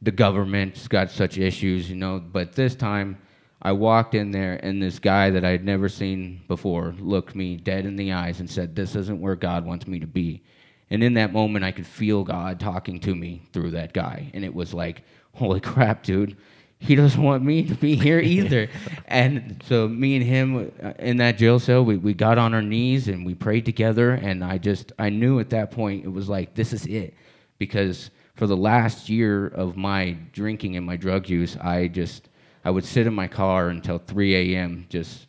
[0.00, 2.20] the government's got such issues, you know.
[2.20, 3.18] But this time,
[3.60, 7.56] I walked in there, and this guy that I had never seen before looked me
[7.56, 10.44] dead in the eyes and said, This isn't where God wants me to be.
[10.90, 14.30] And in that moment, I could feel God talking to me through that guy.
[14.32, 16.36] And it was like, Holy crap, dude.
[16.78, 18.68] He doesn't want me to be here either.
[19.06, 22.62] and so, me and him uh, in that jail cell, we, we got on our
[22.62, 24.12] knees and we prayed together.
[24.12, 27.14] And I just, I knew at that point, it was like, this is it.
[27.58, 32.30] Because for the last year of my drinking and my drug use, I just,
[32.64, 34.86] I would sit in my car until 3 a.m.
[34.88, 35.26] just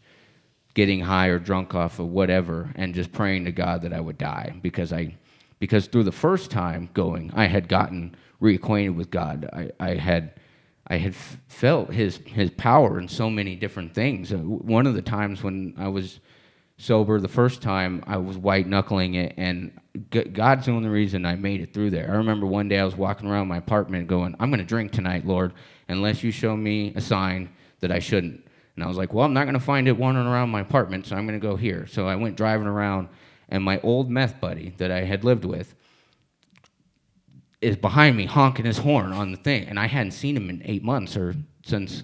[0.74, 4.18] getting high or drunk off of whatever and just praying to God that I would
[4.18, 5.16] die because I
[5.60, 9.50] because through the first time going I had gotten reacquainted with God.
[9.54, 10.34] I, I had
[10.88, 14.34] I had felt his his power in so many different things.
[14.34, 16.20] Uh, one of the times when I was
[16.78, 19.72] sober the first time, I was white knuckling it, and
[20.10, 22.12] God's the only reason I made it through there.
[22.12, 24.92] I remember one day I was walking around my apartment going, I'm going to drink
[24.92, 25.54] tonight, Lord,
[25.88, 27.50] unless you show me a sign
[27.82, 28.44] that I shouldn't.
[28.76, 31.06] And I was like, well, I'm not going to find it wandering around my apartment,
[31.06, 31.86] so I'm going to go here.
[31.86, 33.10] So I went driving around,
[33.48, 35.76] and my old meth buddy that I had lived with
[37.62, 39.68] is behind me honking his horn on the thing.
[39.68, 42.04] And I hadn't seen him in eight months or since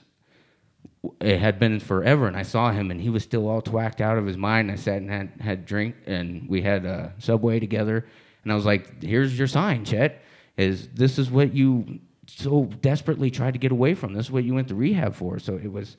[1.20, 2.28] it had been forever.
[2.28, 4.72] And I saw him, and he was still all twacked out of his mind.
[4.72, 8.06] I sat and had, had drink, and we had a Subway together.
[8.44, 10.22] And I was like, here's your sign, Chet,
[10.58, 14.14] is this is what you so desperately tried to get away from.
[14.14, 15.40] This is what you went to rehab for.
[15.40, 15.98] So it was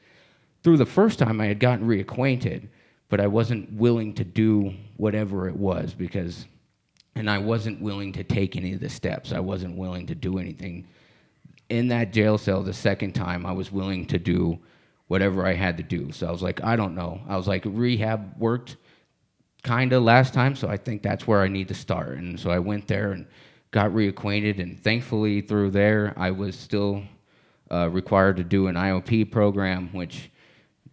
[0.63, 2.69] through the first time I had gotten reacquainted,
[3.09, 6.47] but I wasn't willing to do whatever it was because,
[7.19, 9.33] and I wasn't willing to take any of the steps.
[9.33, 10.87] I wasn't willing to do anything.
[11.69, 14.59] In that jail cell, the second time, I was willing to do
[15.09, 16.13] whatever I had to do.
[16.13, 17.21] So I was like, I don't know.
[17.29, 18.77] I was like, rehab worked
[19.65, 22.19] kind of last time, so I think that's where I need to start.
[22.19, 23.27] And so I went there and
[23.73, 27.03] got reacquainted, and thankfully through there, I was still
[27.71, 30.31] uh, required to do an IOP program, which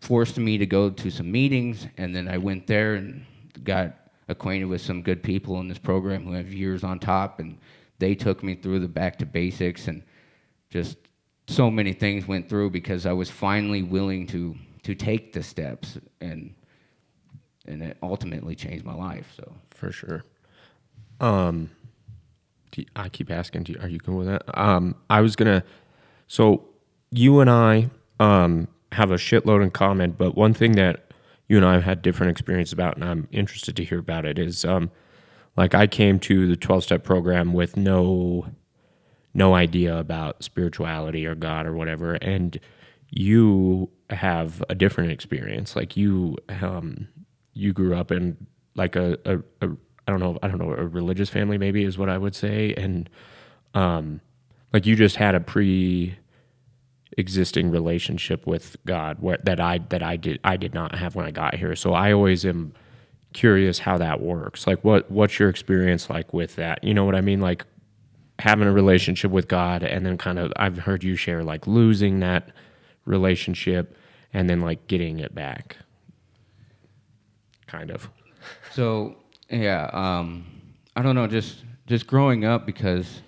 [0.01, 3.25] forced me to go to some meetings, and then I went there and
[3.63, 3.93] got
[4.27, 7.57] acquainted with some good people in this program who have years on top, and
[7.99, 10.03] they took me through the back to basics, and
[10.69, 10.97] just
[11.47, 15.97] so many things went through because I was finally willing to to take the steps,
[16.21, 16.53] and
[17.65, 19.33] and it ultimately changed my life.
[19.35, 20.23] So for sure.
[21.19, 21.69] Um,
[22.75, 24.43] you, I keep asking, do you, are you cool with that?
[24.59, 25.63] Um, I was gonna.
[26.27, 26.65] So
[27.11, 31.04] you and I, um, have a shitload in common, but one thing that
[31.47, 34.39] you and I have had different experience about, and I'm interested to hear about it,
[34.39, 34.91] is um,
[35.55, 38.47] like I came to the 12 step program with no
[39.33, 42.57] no idea about spirituality or God or whatever, and
[43.09, 45.75] you have a different experience.
[45.75, 47.07] Like you um,
[47.53, 49.71] you grew up in like a, a, a
[50.07, 52.73] I don't know I don't know a religious family maybe is what I would say,
[52.75, 53.09] and
[53.73, 54.21] um,
[54.73, 56.17] like you just had a pre
[57.17, 61.25] existing relationship with God where, that I that I did I did not have when
[61.25, 61.75] I got here.
[61.75, 62.73] So I always am
[63.33, 64.67] curious how that works.
[64.67, 66.83] Like what what's your experience like with that?
[66.83, 67.41] You know what I mean?
[67.41, 67.65] Like
[68.39, 72.19] having a relationship with God and then kind of I've heard you share like losing
[72.19, 72.51] that
[73.05, 73.97] relationship
[74.33, 75.77] and then like getting it back.
[77.67, 78.09] Kind of.
[78.73, 79.15] So
[79.49, 80.45] yeah, um,
[80.95, 83.21] I don't know, just just growing up because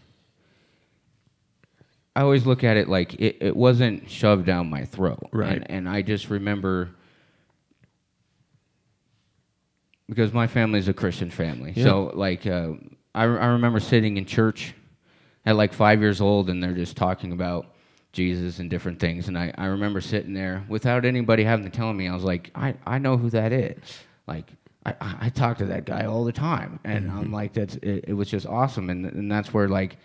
[2.18, 5.30] I always look at it like it, it wasn't shoved down my throat.
[5.32, 5.52] Right.
[5.52, 6.90] And, and I just remember
[10.10, 11.74] because my family is a Christian family.
[11.76, 11.84] Yeah.
[11.84, 12.72] So like uh,
[13.14, 14.74] I, I remember sitting in church
[15.46, 17.68] at like five years old and they're just talking about
[18.14, 19.28] Jesus and different things.
[19.28, 22.50] And I, I remember sitting there without anybody having to tell me, I was like,
[22.56, 23.78] I, I know who that is.
[24.26, 24.52] Like,
[24.84, 26.80] I, I talk to that guy all the time.
[26.84, 28.90] And I'm like, that's, it, it was just awesome.
[28.90, 29.98] And, and that's where like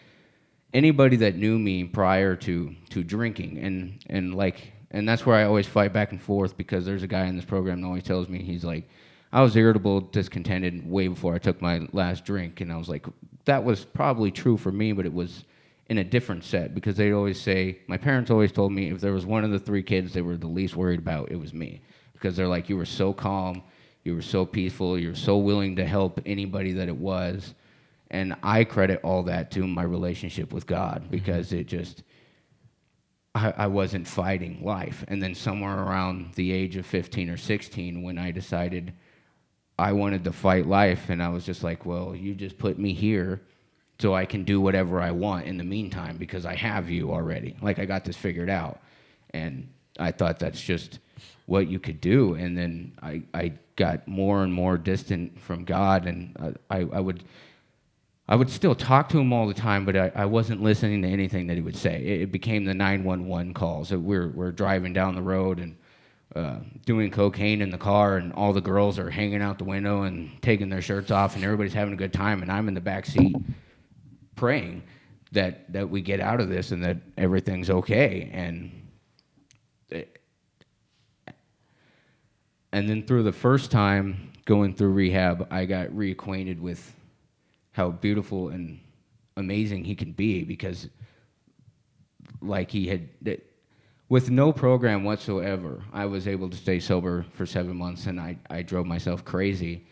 [0.75, 5.45] anybody that knew me prior to, to drinking and, and like, and that's where I
[5.45, 8.29] always fight back and forth because there's a guy in this program that always tells
[8.29, 8.89] me, he's like,
[9.33, 12.61] I was irritable, discontented way before I took my last drink.
[12.61, 13.07] And I was like,
[13.47, 15.45] that was probably true for me, but it was
[15.89, 19.13] in a different set because they always say, my parents always told me if there
[19.13, 21.81] was one of the three kids they were the least worried about, it was me.
[22.13, 23.63] Because they're like, you were so calm,
[24.05, 27.55] you were so peaceful, you were so willing to help anybody that it was.
[28.13, 32.03] And I credit all that to my relationship with God because it just,
[33.35, 35.05] I, I wasn't fighting life.
[35.09, 38.93] And then somewhere around the age of 15 or 16, when I decided
[39.79, 42.93] I wanted to fight life, and I was just like, well, you just put me
[42.93, 43.41] here
[43.99, 47.57] so I can do whatever I want in the meantime because I have you already.
[47.63, 48.81] Like, I got this figured out.
[49.31, 50.99] And I thought that's just
[51.47, 52.35] what you could do.
[52.35, 57.01] And then I, I got more and more distant from God, and uh, I, I
[57.01, 57.25] would.
[58.29, 61.09] I would still talk to him all the time, but I, I wasn't listening to
[61.09, 62.03] anything that he would say.
[62.03, 63.89] It, it became the 911 calls.
[63.89, 65.77] So we're, we're driving down the road and
[66.35, 70.03] uh, doing cocaine in the car, and all the girls are hanging out the window
[70.03, 72.81] and taking their shirts off, and everybody's having a good time, and I'm in the
[72.81, 73.37] back seat
[74.35, 74.83] praying
[75.33, 78.31] that that we get out of this and that everything's okay.
[78.33, 78.89] And
[79.91, 80.19] it-
[82.73, 86.95] and then through the first time going through rehab, I got reacquainted with
[87.73, 88.79] how beautiful and
[89.37, 90.89] amazing he can be because
[92.41, 93.09] like he had
[94.09, 98.37] with no program whatsoever i was able to stay sober for seven months and i,
[98.51, 99.87] I drove myself crazy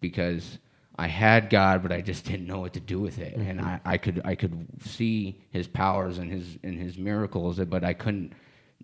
[0.00, 0.58] because
[0.96, 3.34] i had god but i just didn't know what to do with it.
[3.34, 3.66] And mm-hmm.
[3.66, 7.92] I, I could i could see his powers and his and his miracles but i
[7.92, 8.32] couldn't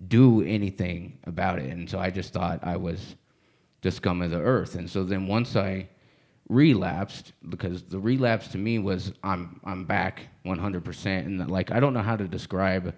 [0.08, 1.70] do anything about it.
[1.70, 3.16] And so i just thought i was
[3.82, 4.76] the scum of the earth.
[4.76, 5.88] And so then once I
[6.52, 11.94] relapsed, because the relapse to me was I'm I'm back 100%, and like I don't
[11.94, 12.94] know how to describe.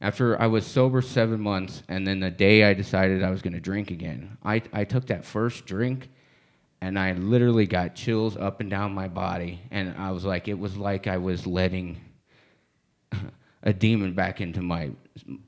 [0.00, 3.54] After I was sober seven months, and then the day I decided I was going
[3.54, 6.08] to drink again, I I took that first drink,
[6.80, 10.58] and I literally got chills up and down my body, and I was like, it
[10.58, 12.00] was like I was letting
[13.62, 14.90] a demon back into my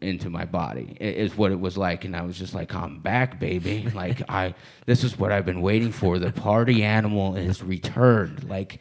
[0.00, 2.05] into my body is what it was like.
[2.05, 3.88] And i was just like i'm back baby.
[3.94, 4.55] Like i
[4.87, 6.18] this is what i've been waiting for.
[6.18, 8.48] The party animal is returned.
[8.48, 8.81] Like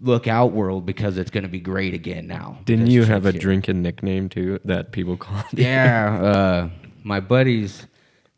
[0.00, 2.58] look out world because it's going to be great again now.
[2.64, 3.40] Didn't you have a shit.
[3.40, 5.64] drinking nickname too that people called you?
[5.64, 6.70] yeah uh,
[7.04, 7.86] my buddies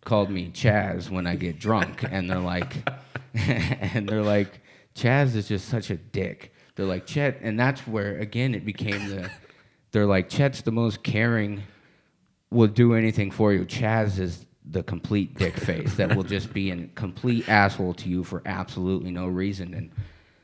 [0.04, 2.88] called me chaz when i get drunk and they're like
[3.34, 4.60] and they're like
[4.94, 6.52] chaz is just such a dick.
[6.74, 9.30] They're like chet and that's where again it became the
[9.92, 11.62] they're like chet's the most caring
[12.50, 13.64] will do anything for you.
[13.64, 18.22] Chaz is the complete dick face that will just be a complete asshole to you
[18.22, 19.74] for absolutely no reason.
[19.74, 19.90] And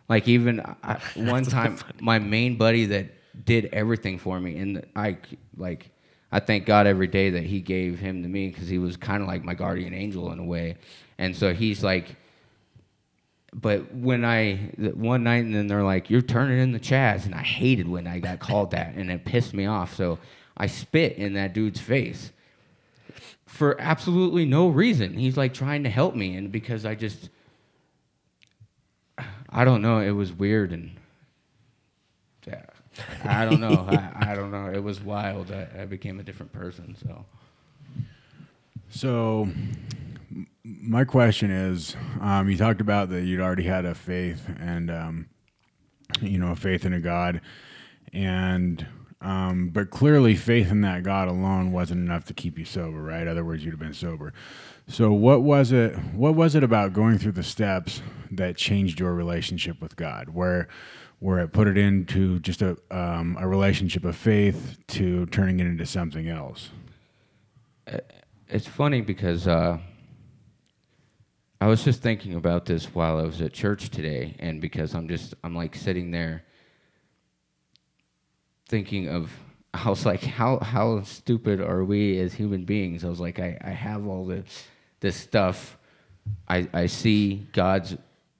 [0.09, 3.07] like even uh, uh, I, one time my main buddy that
[3.45, 5.17] did everything for me and i
[5.57, 5.91] like
[6.33, 9.23] i thank god every day that he gave him to me because he was kind
[9.23, 10.77] of like my guardian angel in a way.
[11.19, 12.17] And so he's like
[13.55, 14.57] but when I
[14.95, 18.07] one night and then they're like, "You're turning in the Chaz," and I hated when
[18.07, 19.95] I got called that, and it pissed me off.
[19.95, 20.19] So
[20.57, 22.33] I spit in that dude's face
[23.47, 25.15] for absolutely no reason.
[25.15, 27.31] He's like trying to help me, and because I just,
[29.49, 30.93] I don't know, it was weird and.
[32.47, 32.63] Yeah,
[33.25, 33.85] I don't know.
[33.89, 34.71] I, I don't know.
[34.73, 35.53] It was wild.
[35.53, 36.97] I, I became a different person.
[37.07, 37.25] So
[38.91, 39.77] So, m-
[40.63, 45.29] my question is, um, you talked about that you'd already had a faith and, um,
[46.21, 47.41] you know, a faith in a God,
[48.13, 48.87] and
[49.21, 53.27] um, but clearly faith in that God alone wasn't enough to keep you sober, right?
[53.27, 54.33] Other words, you'd have been sober.
[54.87, 55.97] So, what was it?
[56.15, 60.31] What was it about going through the steps that changed your relationship with God?
[60.31, 60.69] Where
[61.19, 65.67] where it put it into just a um, a relationship of faith to turning it
[65.67, 66.71] into something else?
[68.51, 69.79] it's funny because uh,
[71.61, 75.09] I was just thinking about this while I was at church today, and because I'm
[75.09, 76.45] just I'm like sitting there
[78.69, 79.33] thinking of
[79.75, 83.05] I was like how how stupid are we as human beings?
[83.05, 84.67] I was like I, I have all this
[85.01, 85.77] this stuff.
[86.49, 87.97] I I see God's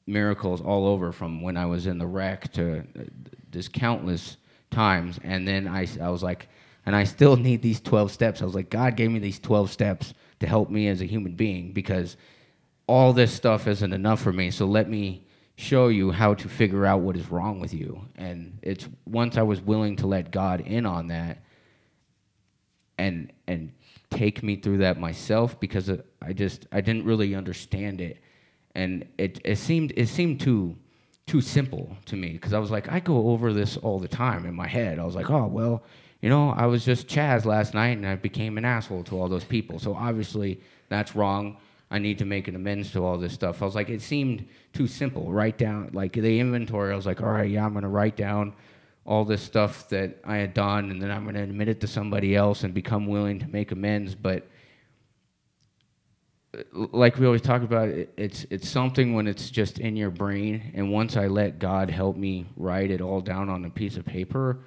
[0.07, 3.03] miracles all over from when I was in the wreck to uh,
[3.51, 4.37] this countless
[4.71, 6.49] times, and then I I was like
[6.87, 8.41] and I still need these 12 steps.
[8.41, 11.35] I was like, God gave me these 12 steps to help me as a human
[11.35, 12.17] being because
[12.89, 14.51] all this stuff isn't enough for me.
[14.51, 15.25] So let me
[15.57, 18.01] show you how to figure out what is wrong with you.
[18.17, 21.43] And it's once I was willing to let God in on that
[22.97, 23.73] and and
[24.11, 25.91] take me through that myself because
[26.23, 28.19] I just I didn't really understand it.
[28.75, 30.77] And it it seemed it seemed too
[31.27, 34.47] too simple to me because I was like I go over this all the time
[34.47, 34.99] in my head.
[34.99, 35.83] I was like, "Oh, well,
[36.21, 39.29] you know, I was just Chaz last night and I became an asshole to all
[39.29, 39.79] those people.
[39.79, 41.59] So obviously that's wrong.
[41.91, 43.63] I need to make an amends to all this stuff.
[43.63, 45.33] I was like, it seemed too simple.
[45.33, 48.17] Write down, like the inventory, I was like, all right, yeah, I'm going to write
[48.17, 48.55] down
[49.07, 51.87] all this stuff that I had done and then I'm going to admit it to
[51.87, 54.15] somebody else and become willing to make amends.
[54.15, 54.47] But
[56.55, 60.11] uh, like we always talk about, it, it's, it's something when it's just in your
[60.11, 60.73] brain.
[60.75, 64.05] And once I let God help me write it all down on a piece of
[64.05, 64.59] paper,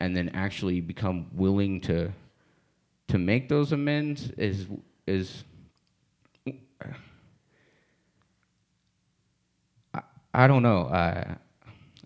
[0.00, 2.12] and then actually become willing to
[3.08, 4.66] to make those amends is
[5.06, 5.44] is
[9.94, 10.00] I,
[10.32, 10.86] I don't know.
[10.86, 11.36] I,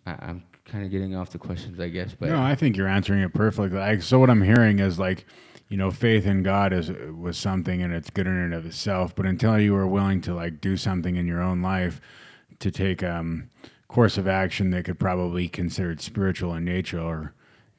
[0.07, 2.89] I I'm kind of getting off the questions, I guess, but no, I think you're
[2.89, 4.01] answering it perfectly.
[4.01, 5.25] So what I'm hearing is like,
[5.69, 9.15] you know, faith in God is was something and it's good in and of itself.
[9.15, 12.01] But until you were willing to like do something in your own life
[12.61, 13.51] to take um
[13.89, 17.33] course of action that could probably be considered spiritual in nature or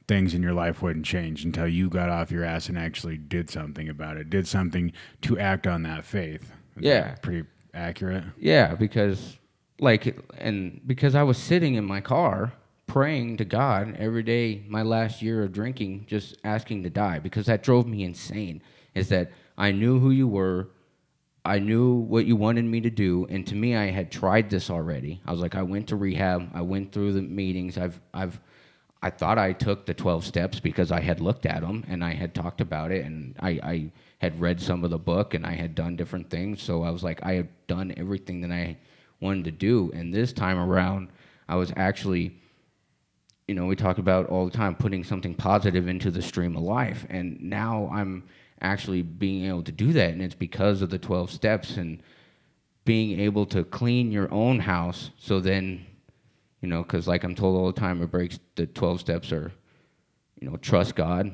[0.08, 3.48] things in your life wouldn't change until you got off your ass and actually did
[3.48, 6.52] something about it, did something to act on that faith.
[6.82, 7.16] Yeah.
[7.16, 8.24] pretty accurate.
[8.38, 9.38] Yeah, because
[9.80, 12.54] like and because I was sitting in my car
[12.88, 17.46] praying to God every day my last year of drinking just asking to die because
[17.46, 18.62] that drove me insane
[18.96, 20.70] is that I knew who you were
[21.46, 24.70] I knew what you wanted me to do and to me I had tried this
[24.70, 25.22] already.
[25.26, 27.78] I was like I went to rehab, I went through the meetings.
[27.78, 28.40] I've I've
[29.02, 32.14] I thought I took the 12 steps because I had looked at them and I
[32.14, 35.54] had talked about it and I, I had read some of the book and I
[35.54, 36.62] had done different things.
[36.62, 38.78] So I was like, I have done everything that I
[39.20, 39.92] wanted to do.
[39.94, 41.10] And this time around,
[41.48, 42.38] I was actually,
[43.48, 46.64] you know, we talk about all the time putting something positive into the stream of
[46.64, 47.06] life.
[47.10, 48.24] And now I'm
[48.62, 52.02] actually being able to do that and it's because of the 12 steps and
[52.86, 55.86] being able to clean your own house so then
[56.62, 59.52] you know because like i'm told all the time it breaks the 12 steps are
[60.42, 61.32] you know trust god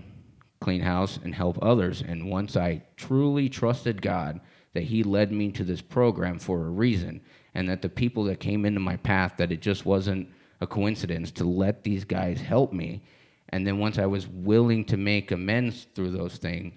[0.65, 4.41] clean house and help others and once i truly trusted god
[4.73, 7.21] that he led me to this program for a reason
[7.53, 10.27] and that the people that came into my path that it just wasn't
[10.61, 13.03] a coincidence to let these guys help me
[13.49, 16.73] and then once i was willing to make amends through those things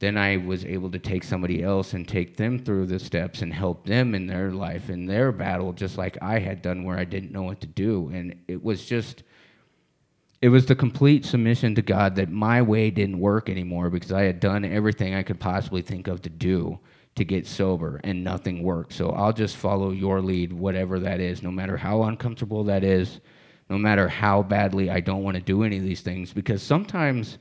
[0.00, 3.54] then I was able to take somebody else and take them through the steps and
[3.54, 7.04] help them in their life, in their battle, just like I had done where I
[7.04, 8.10] didn't know what to do.
[8.12, 9.22] And it was just,
[10.42, 14.22] it was the complete submission to God that my way didn't work anymore because I
[14.24, 16.78] had done everything I could possibly think of to do
[17.14, 18.92] to get sober and nothing worked.
[18.92, 23.20] So I'll just follow your lead, whatever that is, no matter how uncomfortable that is,
[23.70, 27.38] no matter how badly I don't want to do any of these things, because sometimes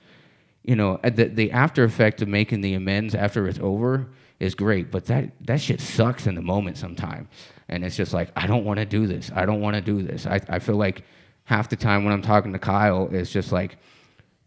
[0.63, 4.07] you know, the, the after effect of making the amends after it's over
[4.39, 7.27] is great, but that, that shit sucks in the moment sometimes.
[7.67, 9.31] And it's just like, I don't want to do this.
[9.33, 10.25] I don't want to do this.
[10.25, 11.03] I, I feel like
[11.51, 13.75] half the time when I'm talking to Kyle, it's just like,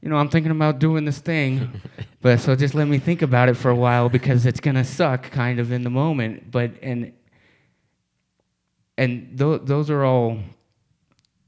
[0.01, 1.83] you know, I'm thinking about doing this thing,
[2.23, 5.31] but so just let me think about it for a while because it's gonna suck
[5.31, 6.51] kind of in the moment.
[6.51, 7.13] But and
[8.97, 10.39] and th- those are all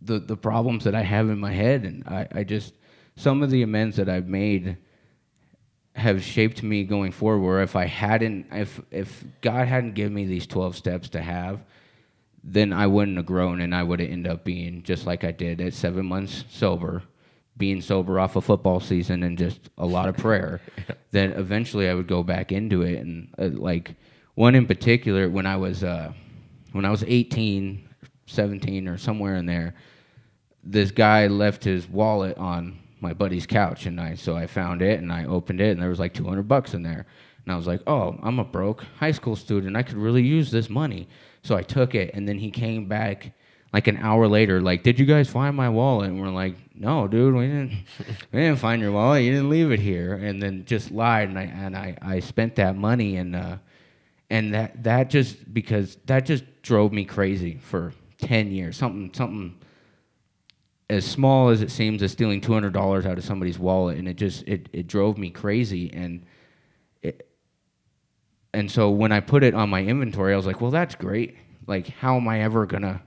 [0.02, 2.74] the the problems that I have in my head, and I, I just
[3.16, 4.76] some of the amends that I've made
[5.94, 7.40] have shaped me going forward.
[7.40, 11.64] Where if I hadn't, if if God hadn't given me these twelve steps to have,
[12.49, 15.32] then I wouldn't have grown, and I would have ended up being just like I
[15.32, 17.03] did at seven months sober,
[17.57, 20.61] being sober off a football season and just a lot of prayer.
[21.11, 23.97] then eventually I would go back into it, and uh, like
[24.36, 26.12] one in particular, when I was uh,
[26.70, 27.88] when I was 18,
[28.26, 29.74] 17, or somewhere in there,
[30.62, 35.01] this guy left his wallet on my buddy's couch, and I so I found it
[35.01, 37.07] and I opened it, and there was like 200 bucks in there,
[37.47, 40.51] and I was like, oh, I'm a broke high school student, I could really use
[40.51, 41.09] this money,
[41.42, 43.32] so I took it, and then he came back
[43.72, 46.11] like an hour later, like, did you guys find my wallet?
[46.11, 47.72] And we're like, no, dude, we didn't,
[48.32, 51.38] we didn't find your wallet, you didn't leave it here, and then just lied, and
[51.38, 53.36] I and I I spent that money and.
[53.36, 53.57] uh
[54.30, 58.76] and that that just because that just drove me crazy for 10 years.
[58.76, 59.55] Something something
[60.90, 64.09] as small as it seems as stealing two hundred dollars out of somebody's wallet, and
[64.09, 66.24] it just it it drove me crazy, and
[68.57, 71.36] and so when I put it on my inventory, I was like, well, that's great.
[71.66, 73.02] Like, how am I ever gonna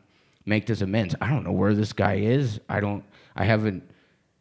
[0.46, 1.16] make this amends?
[1.20, 2.60] I don't know where this guy is.
[2.70, 3.04] I don't.
[3.36, 3.84] I haven't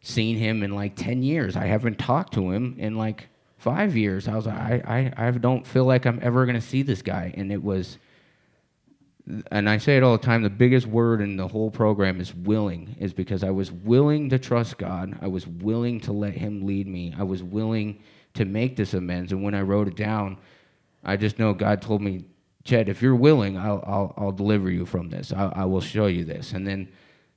[0.02, 1.56] seen him in like ten years.
[1.56, 4.28] I haven't talked to him in like five years.
[4.28, 7.32] I was like, I I, I don't feel like I'm ever gonna see this guy,
[7.34, 7.96] and it was
[9.50, 12.34] and I say it all the time, the biggest word in the whole program is
[12.34, 15.18] willing, is because I was willing to trust God.
[15.22, 17.14] I was willing to let Him lead me.
[17.18, 18.02] I was willing
[18.34, 19.32] to make this amends.
[19.32, 20.38] And when I wrote it down,
[21.08, 22.24] I just know God told me,
[22.64, 25.32] Chet, if you're willing, I'll, I'll, I'll deliver you from this.
[25.32, 26.52] I, I will show you this.
[26.52, 26.88] And then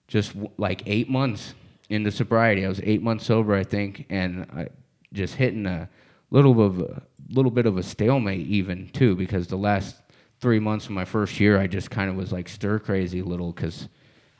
[0.10, 1.54] just like eight months
[1.90, 4.68] into sobriety, I was eight months sober, I think, and I
[5.14, 5.88] just hitting a
[6.32, 9.96] little bit of a little bit of a stalemate even too, because the last
[10.42, 13.26] three months of my first year, I just kind of was like stir crazy a
[13.26, 13.88] little because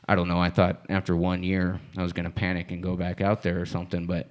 [0.08, 0.40] I don't know.
[0.40, 3.60] I thought after one year I was going to panic and go back out there
[3.60, 4.28] or something, but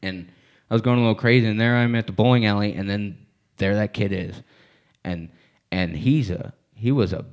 [0.00, 0.30] and
[0.70, 1.46] I was going a little crazy.
[1.46, 3.18] And there I'm at the bowling alley, and then
[3.56, 4.42] there that kid is,
[5.04, 5.28] and
[5.70, 7.24] and he's a he was a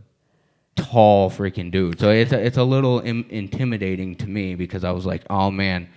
[0.76, 2.00] tall freaking dude.
[2.00, 5.52] So it's a, it's a little Im- intimidating to me because I was like, oh
[5.52, 5.90] man,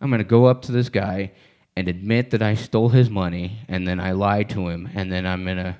[0.00, 1.32] I'm gonna go up to this guy
[1.76, 5.26] and admit that I stole his money, and then I lied to him, and then
[5.26, 5.78] I'm gonna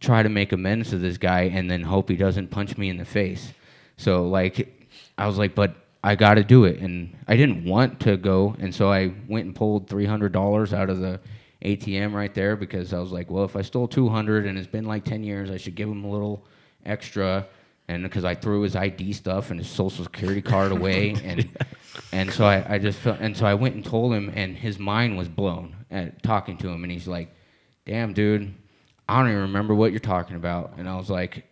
[0.00, 2.98] try to make amends to this guy and then hope he doesn't punch me in
[2.98, 3.52] the face.
[3.96, 5.74] So like I was like, but
[6.04, 9.46] I got to do it, and I didn't want to go, and so I went
[9.46, 11.20] and pulled three hundred dollars out of the
[11.62, 14.66] ATM right there because I was like, well, if I stole two hundred and it's
[14.66, 16.46] been like ten years, I should give him a little
[16.84, 17.46] extra.
[17.88, 21.48] And because I threw his ID stuff and his social security card away, and
[22.12, 24.78] and so I, I just felt, and so I went and told him, and his
[24.78, 27.32] mind was blown at talking to him, and he's like,
[27.84, 28.52] "Damn, dude,
[29.08, 30.74] I don't even remember what you're talking about.
[30.78, 31.44] And I was like,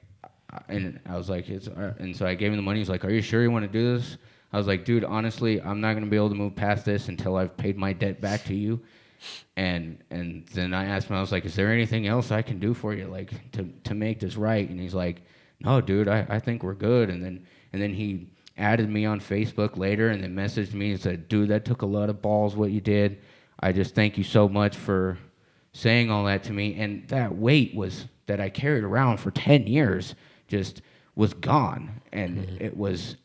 [0.68, 2.80] and I was like, it's, uh, and so I gave him the money.
[2.80, 4.18] He's like, are you sure you want to do this?
[4.52, 7.36] I was like, dude, honestly, I'm not gonna be able to move past this until
[7.36, 8.80] I've paid my debt back to you.
[9.56, 12.58] And and then I asked him, I was like, is there anything else I can
[12.58, 14.68] do for you, like to to make this right?
[14.68, 15.22] And he's like,
[15.60, 17.10] no, dude, I, I think we're good.
[17.10, 21.00] And then and then he added me on Facebook later and then messaged me and
[21.00, 23.20] said, dude, that took a lot of balls what you did.
[23.60, 25.18] I just thank you so much for
[25.72, 29.66] saying all that to me, and that weight was that I carried around for ten
[29.66, 30.14] years
[30.48, 30.82] just
[31.14, 32.64] was gone, and mm-hmm.
[32.64, 33.16] it was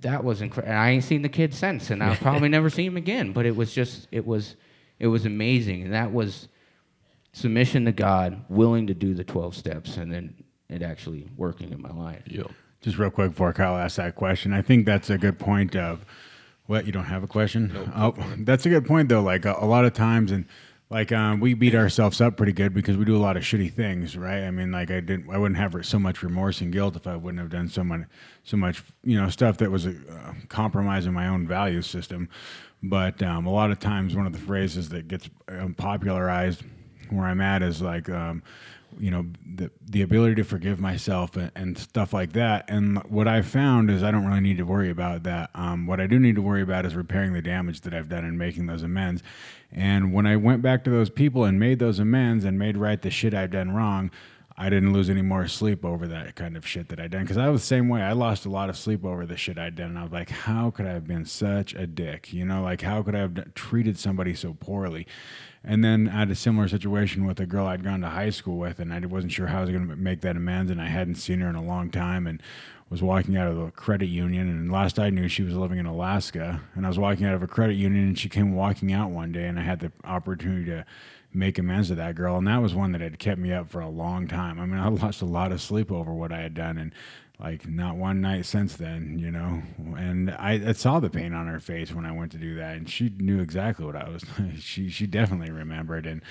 [0.00, 0.74] that was incredible.
[0.74, 3.32] I ain't seen the kid since, and I'll probably never see him again.
[3.32, 4.56] But it was just it was
[4.98, 6.48] it was amazing, and that was
[7.32, 10.34] submission to God, willing to do the twelve steps, and then
[10.68, 12.22] it actually working in my life.
[12.26, 12.44] Yeah.
[12.80, 16.04] Just real quick before Kyle asks that question, I think that's a good point of
[16.66, 17.92] what you don't have a question.
[17.94, 19.22] Oh, that's a good point though.
[19.22, 20.46] Like a, a lot of times, and
[20.90, 23.72] like um, we beat ourselves up pretty good because we do a lot of shitty
[23.72, 24.44] things, right?
[24.44, 27.16] I mean, like I didn't, I wouldn't have so much remorse and guilt if I
[27.16, 28.02] wouldn't have done so much,
[28.44, 29.92] so much, you know, stuff that was uh,
[30.48, 32.28] compromising my own value system.
[32.86, 36.62] But um, a lot of times, one of the phrases that gets um, popularized
[37.08, 38.42] where I'm at is like, um,
[38.98, 39.26] you know,
[39.56, 42.66] the the ability to forgive myself and, and stuff like that.
[42.68, 45.48] And what I found is I don't really need to worry about that.
[45.54, 48.24] Um, what I do need to worry about is repairing the damage that I've done
[48.24, 49.22] and making those amends.
[49.72, 53.00] And when I went back to those people and made those amends and made right
[53.00, 54.10] the shit I'd done wrong,
[54.56, 57.36] I didn't lose any more sleep over that kind of shit that I'd done because
[57.36, 58.02] I was the same way.
[58.02, 59.90] I lost a lot of sleep over the shit I'd done.
[59.90, 62.32] And I was like, how could I have been such a dick?
[62.32, 65.08] You know, like how could I have treated somebody so poorly?
[65.64, 68.58] And then I had a similar situation with a girl I'd gone to high school
[68.58, 70.88] with, and I wasn't sure how I was going to make that amends, and I
[70.88, 72.42] hadn't seen her in a long time, and
[72.90, 74.48] was walking out of a credit union.
[74.48, 77.42] And last I knew, she was living in Alaska, and I was walking out of
[77.42, 80.66] a credit union, and she came walking out one day, and I had the opportunity
[80.66, 80.84] to
[81.34, 83.80] make amends to that girl, and that was one that had kept me up for
[83.80, 84.60] a long time.
[84.60, 86.92] I mean, I lost a lot of sleep over what I had done, and
[87.40, 89.62] like not one night since then, you know.
[89.98, 92.76] And I, I, saw the pain on her face when I went to do that,
[92.76, 94.24] and she knew exactly what I was.
[94.60, 96.22] she she definitely remembered, and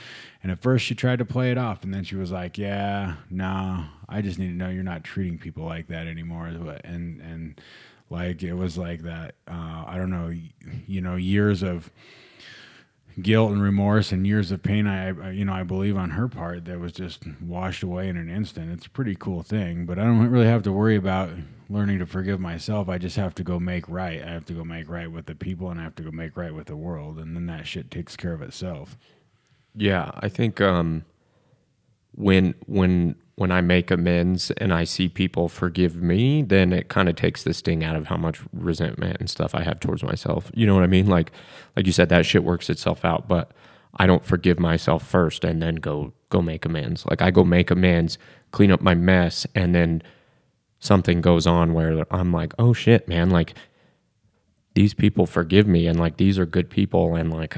[0.41, 3.15] and at first she tried to play it off, and then she was like, "Yeah,
[3.29, 7.61] no, I just need to know you're not treating people like that anymore." And and
[8.09, 9.35] like it was like that.
[9.47, 10.33] Uh, I don't know,
[10.87, 11.91] you know, years of
[13.21, 16.65] guilt and remorse and years of pain I you know I believe on her part
[16.65, 18.71] that was just washed away in an instant.
[18.71, 21.29] It's a pretty cool thing, but I don't really have to worry about
[21.69, 22.89] learning to forgive myself.
[22.89, 24.21] I just have to go make right.
[24.21, 26.35] I have to go make right with the people and I have to go make
[26.35, 28.97] right with the world and then that shit takes care of itself.
[29.75, 31.05] Yeah, I think um
[32.15, 37.09] when when when I make amends and I see people forgive me, then it kind
[37.09, 40.51] of takes the sting out of how much resentment and stuff I have towards myself.
[40.53, 41.07] You know what I mean?
[41.07, 41.31] Like
[41.75, 43.51] like you said, that shit works itself out, but
[43.95, 47.05] I don't forgive myself first and then go go make amends.
[47.07, 48.17] Like I go make amends,
[48.51, 50.03] clean up my mess, and then
[50.79, 53.55] something goes on where I'm like, oh shit, man, like
[54.75, 57.57] these people forgive me and like these are good people and like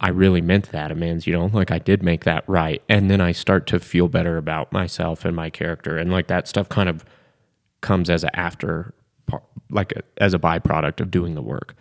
[0.00, 2.82] I really meant that amends, you know, like I did make that right.
[2.88, 5.98] And then I start to feel better about myself and my character.
[5.98, 7.04] And like that stuff kind of
[7.82, 8.94] comes as an after,
[9.68, 11.74] like a, as a byproduct of doing the work.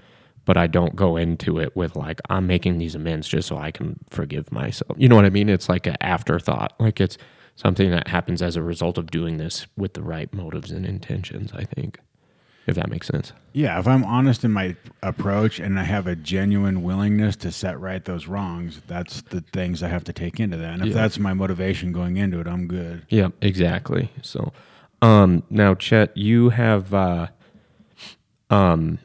[0.43, 3.71] But I don't go into it with like, I'm making these amends just so I
[3.71, 4.97] can forgive myself.
[4.97, 5.47] You know what I mean?
[5.47, 6.73] It's like an afterthought.
[6.79, 7.17] Like it's
[7.55, 11.51] something that happens as a result of doing this with the right motives and intentions,
[11.53, 11.99] I think
[12.69, 13.33] if that makes sense.
[13.53, 17.79] Yeah, if I'm honest in my approach and I have a genuine willingness to set
[17.79, 20.73] right those wrongs, that's the things I have to take into that.
[20.73, 20.93] And if yeah.
[20.93, 23.05] that's my motivation going into it, I'm good.
[23.09, 24.11] Yeah, exactly.
[24.21, 24.53] So,
[25.01, 27.27] um, now Chet, you have, uh,
[28.49, 28.99] um,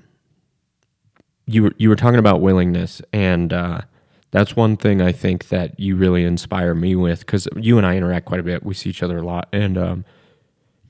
[1.46, 3.82] you were you were talking about willingness, and uh,
[4.30, 7.96] that's one thing I think that you really inspire me with because you and I
[7.96, 8.62] interact quite a bit.
[8.64, 10.04] We see each other a lot, and um,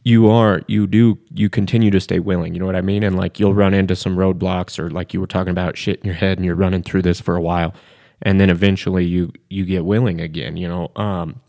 [0.04, 3.02] you are you do you continue to stay willing you know what i mean?
[3.02, 6.06] And like you'll run into some roadblocks or like you were talking about shit in
[6.06, 7.74] your head and you're running through this for a while
[8.22, 10.92] and then eventually you you get willing again you know?
[10.94, 11.40] Um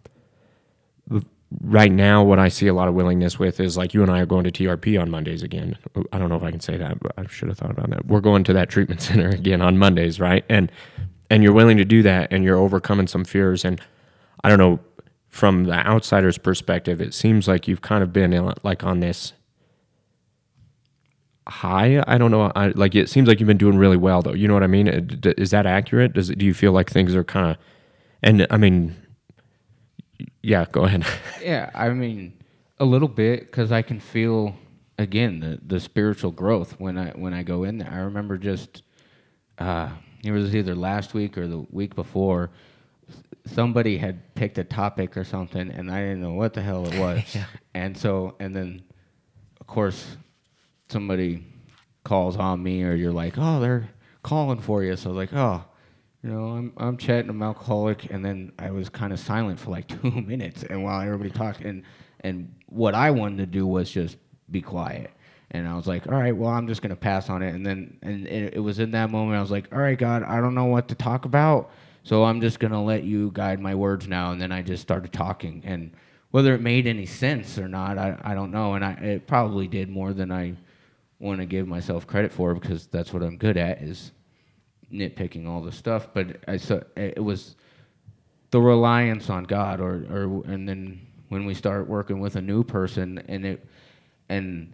[1.62, 4.20] right now what i see a lot of willingness with is like you and i
[4.20, 5.78] are going to trp on mondays again.
[6.12, 8.08] I don't know if i can say that but i should have thought about that.
[8.08, 10.46] We're going to that treatment center again on mondays right?
[10.50, 10.72] And
[11.30, 13.82] and you're willing to do that and you're overcoming some fears and
[14.44, 14.80] i don't know
[15.36, 19.34] from the outsider's perspective, it seems like you've kind of been in, like on this
[21.46, 22.02] high.
[22.08, 22.54] I don't know.
[22.56, 24.32] I, like it seems like you've been doing really well, though.
[24.32, 24.88] You know what I mean?
[25.38, 26.14] Is that accurate?
[26.14, 27.58] Does it, do you feel like things are kind of?
[28.24, 28.96] And I mean,
[30.42, 30.68] yeah.
[30.72, 31.06] Go ahead.
[31.44, 32.32] yeah, I mean,
[32.80, 34.56] a little bit because I can feel
[34.98, 37.92] again the the spiritual growth when I when I go in there.
[37.92, 38.84] I remember just
[39.58, 39.90] uh,
[40.24, 42.52] it was either last week or the week before
[43.46, 47.00] somebody had picked a topic or something, and I didn't know what the hell it
[47.00, 47.36] was.
[47.36, 47.46] yeah.
[47.74, 48.84] And so, and then,
[49.60, 50.18] of course,
[50.90, 51.46] somebody
[52.04, 53.90] calls on me, or you're like, oh, they're
[54.24, 54.96] calling for you.
[54.96, 55.64] So I was like, oh,
[56.24, 59.60] you know, I'm I'm Chet, and I'm alcoholic, and then I was kind of silent
[59.60, 61.84] for like two minutes, and while everybody talked, and
[62.22, 64.18] and what I wanted to do was just
[64.50, 65.12] be quiet.
[65.52, 67.54] And I was like, all right, well, I'm just gonna pass on it.
[67.54, 70.24] And then, and it, it was in that moment I was like, all right, God,
[70.24, 71.72] I don't know what to talk about
[72.06, 74.32] so I'm just going to let you guide my words now.
[74.32, 75.62] And then I just started talking.
[75.66, 75.92] And
[76.32, 78.76] whether it made any sense or not, I, I don't know.
[78.76, 80.54] And I, it probably did more than I
[81.20, 84.12] want to give myself credit for because that's what I'm good at is
[84.94, 87.56] nitpicking all the stuff, but I saw it was
[88.52, 92.64] the reliance on God, or or and then when we start working with a new
[92.64, 93.66] person, and it
[94.30, 94.74] and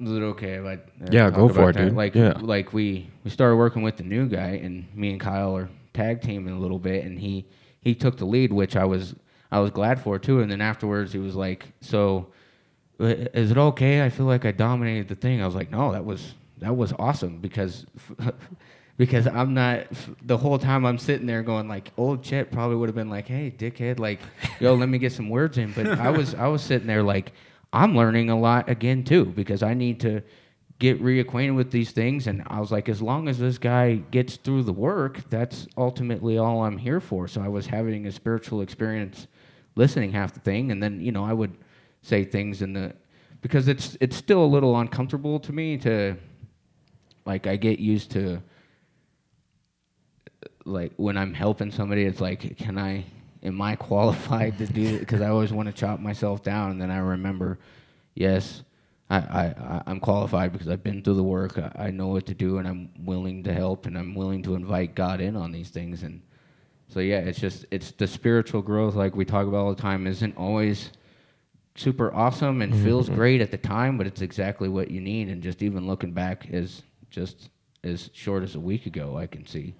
[0.00, 1.84] is it okay if I uh, Yeah, talk go for it, that?
[1.84, 1.94] dude.
[1.94, 2.32] Like Yeah.
[2.40, 6.22] like we we started working with the new guy, and me and Kyle are tag
[6.22, 7.46] teaming a little bit, and he
[7.80, 9.14] he took the lead, which I was
[9.50, 10.40] I was glad for too.
[10.40, 12.28] And then afterwards, he was like, "So,
[12.98, 14.02] is it okay?
[14.04, 16.92] I feel like I dominated the thing." I was like, "No, that was that was
[16.98, 17.86] awesome because."
[18.98, 19.86] Because I'm not
[20.22, 23.26] the whole time I'm sitting there going like old Chet probably would have been like
[23.26, 24.20] hey dickhead like
[24.60, 27.32] yo let me get some words in but I was I was sitting there like
[27.72, 30.22] I'm learning a lot again too because I need to
[30.82, 34.36] get reacquainted with these things and I was like as long as this guy gets
[34.36, 38.60] through the work that's ultimately all I'm here for so I was having a spiritual
[38.60, 39.26] experience
[39.76, 41.56] listening half the thing and then you know I would
[42.02, 42.94] say things in the
[43.40, 46.16] because it's it's still a little uncomfortable to me to
[47.24, 48.42] like I get used to
[50.64, 53.04] like when I'm helping somebody, it's like, can I,
[53.42, 55.00] am I qualified to do it?
[55.00, 57.58] Because I always want to chop myself down, and then I remember,
[58.14, 58.62] yes,
[59.10, 61.58] I, I, I- I'm qualified because I've been through the work.
[61.58, 64.54] I, I know what to do, and I'm willing to help, and I'm willing to
[64.54, 66.02] invite God in on these things.
[66.02, 66.22] And
[66.88, 70.06] so, yeah, it's just it's the spiritual growth, like we talk about all the time,
[70.06, 70.90] isn't always
[71.74, 75.28] super awesome and feels great at the time, but it's exactly what you need.
[75.28, 77.48] And just even looking back is just
[77.82, 79.74] as short as a week ago, I can see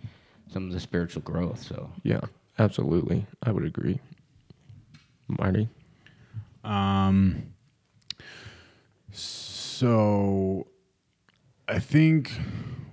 [0.51, 1.63] some of the spiritual growth.
[1.63, 2.21] So Yeah,
[2.59, 3.27] absolutely.
[3.43, 4.01] I would agree.
[5.29, 5.69] Marty?
[6.65, 7.52] Um,
[9.13, 10.67] so
[11.69, 12.33] I think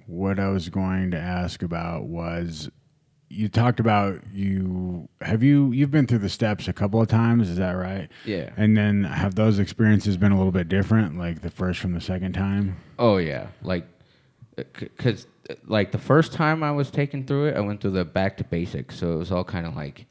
[0.05, 2.69] what I was going to ask about was
[3.31, 7.47] you talked about you have you you've been through the steps a couple of times
[7.47, 8.49] is that right yeah.
[8.57, 12.01] and then have those experiences been a little bit different like the first from the
[12.01, 13.87] second time Oh yeah, like
[14.57, 17.91] uh, because uh, like the first time I was taken through it, I went through
[17.91, 20.05] the back to basics, so it was all kind of like.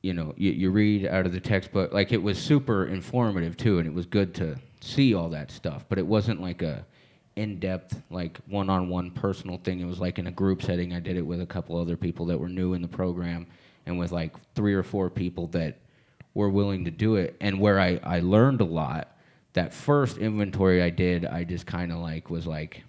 [0.00, 3.78] You know, you, you read out of the textbook, like it was super informative too,
[3.78, 5.84] and it was good to see all that stuff.
[5.88, 6.84] But it wasn't like a
[7.36, 9.80] in-depth, like one-on-one personal thing.
[9.80, 10.92] It was like in a group setting.
[10.92, 13.46] I did it with a couple other people that were new in the program,
[13.86, 15.78] and with like three or four people that
[16.34, 19.16] were willing to do it, and where I I learned a lot
[19.52, 22.82] that first inventory I did, I just kind of like was like,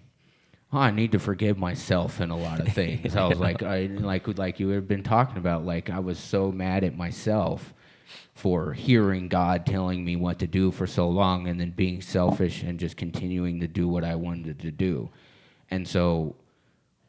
[0.73, 3.15] oh, I need to forgive myself in a lot of things.
[3.15, 6.51] I was like, I like like you had been talking about, like I was so
[6.51, 7.71] mad at myself
[8.35, 12.63] for hearing God telling me what to do for so long, and then being selfish
[12.63, 15.09] and just continuing to do what I wanted to do,
[15.71, 16.35] and so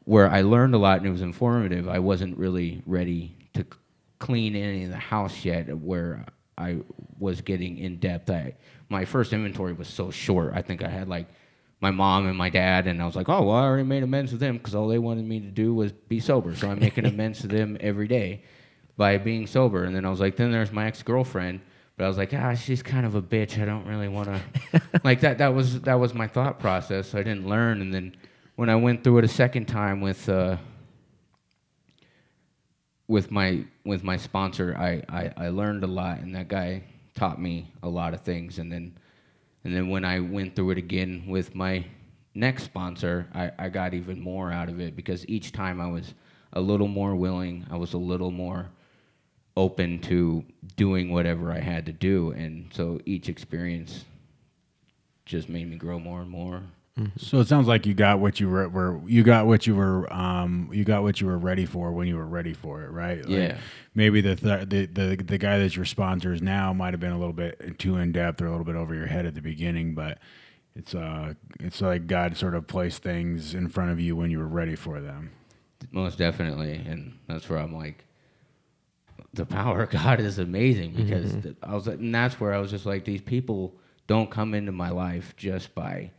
[0.05, 3.77] where I learned a lot and it was informative, I wasn't really ready to c-
[4.19, 5.67] clean any of the house yet.
[5.77, 6.25] Where
[6.57, 6.77] I
[7.19, 8.29] was getting in depth.
[8.29, 8.55] I
[8.87, 10.53] my first inventory was so short.
[10.55, 11.27] I think I had like
[11.81, 14.31] my mom and my dad, and I was like, oh well, I already made amends
[14.31, 16.55] with them because all they wanted me to do was be sober.
[16.55, 18.43] So I'm making amends to them every day
[18.97, 19.83] by being sober.
[19.83, 21.61] And then I was like, then there's my ex girlfriend.
[21.95, 23.61] But I was like, ah, she's kind of a bitch.
[23.61, 25.37] I don't really want to like that.
[25.37, 27.15] That was that was my thought process.
[27.15, 28.15] I didn't learn, and then
[28.55, 30.57] when I went through it a second time with uh,
[33.07, 36.83] with my with my sponsor, I, I I learned a lot, and that guy
[37.15, 38.59] taught me a lot of things.
[38.59, 38.95] And then
[39.63, 41.83] and then when I went through it again with my
[42.35, 46.13] next sponsor, I, I got even more out of it because each time I was
[46.53, 48.69] a little more willing, I was a little more
[49.57, 50.45] open to
[50.75, 54.05] doing whatever I had to do, and so each experience
[55.25, 56.63] just made me grow more and more.
[57.17, 60.11] So it sounds like you got what you were, were you got what you were
[60.11, 63.19] um you got what you were ready for when you were ready for it, right?
[63.19, 63.57] Like, Yeah.
[63.93, 67.19] Maybe the, th- the the the guy that's your sponsors now might have been a
[67.19, 69.93] little bit too in depth or a little bit over your head at the beginning,
[69.93, 70.17] but
[70.75, 74.39] it's uh it's like God sort of placed things in front of you when you
[74.39, 75.29] were ready for them.
[75.91, 78.05] Most definitely, and that's where I'm like,
[79.33, 82.71] the power of God is amazing because th- I was, and that's where I was
[82.71, 83.75] just like, these people
[84.07, 86.11] don't come into my life just by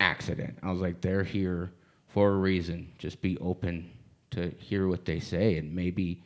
[0.00, 0.58] accident.
[0.62, 1.72] I was like, they're here
[2.08, 2.92] for a reason.
[2.98, 3.90] Just be open
[4.30, 6.22] to hear what they say, and maybe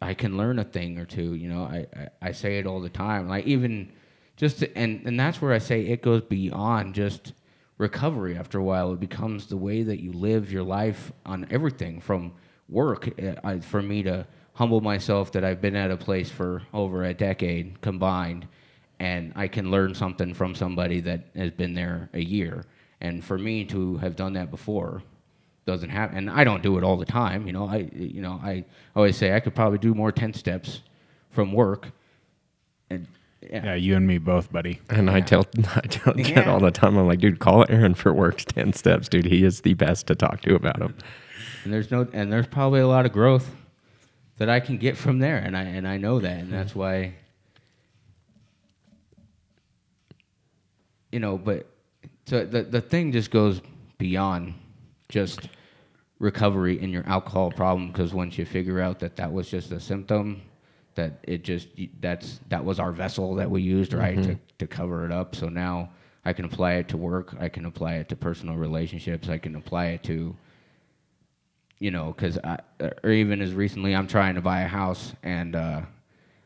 [0.00, 1.34] I can learn a thing or two.
[1.34, 3.28] You know, I, I, I say it all the time.
[3.28, 3.92] Like even
[4.36, 7.32] just to, and and that's where I say it goes beyond just
[7.78, 8.36] recovery.
[8.36, 12.32] After a while, it becomes the way that you live your life on everything from
[12.68, 13.08] work.
[13.20, 14.26] Uh, I, for me to
[14.62, 18.46] humble myself that I've been at a place for over a decade combined,
[19.00, 22.64] and I can learn something from somebody that has been there a year.
[23.00, 25.02] And for me to have done that before
[25.64, 28.32] doesn't happen and i don't do it all the time you know i you know
[28.42, 28.64] i
[28.96, 30.80] always say i could probably do more 10 steps
[31.30, 31.86] from work
[32.90, 33.06] and
[33.48, 34.80] Yeah, you and me both, buddy.
[34.90, 35.46] And I tell
[35.76, 36.50] I tell Ted Yeah.
[36.52, 36.96] all the time.
[36.96, 39.26] I'm like, dude, call Aaron for works ten steps, dude.
[39.26, 40.94] He is the best to talk to about him.
[41.64, 43.48] and there's no and there's probably a lot of growth
[44.38, 46.54] that I can get from there, and I and I know that, and hmm.
[46.54, 47.14] that's why.
[51.10, 51.66] You know, but
[52.26, 53.60] so the the thing just goes
[53.98, 54.54] beyond
[55.08, 55.48] just
[56.18, 59.80] recovery in your alcohol problem because once you figure out that that was just a
[59.80, 60.40] symptom
[60.94, 61.68] that it just
[62.00, 64.56] that's that was our vessel that we used right to, mm-hmm.
[64.58, 65.90] to cover it up so now
[66.24, 69.56] i can apply it to work i can apply it to personal relationships i can
[69.56, 70.34] apply it to
[71.82, 72.58] you know because i
[73.02, 75.80] or even as recently i'm trying to buy a house and uh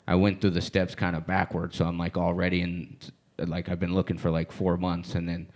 [0.06, 2.96] i went through the steps kind of backwards so i'm like already in
[3.38, 5.46] like i've been looking for like four months and then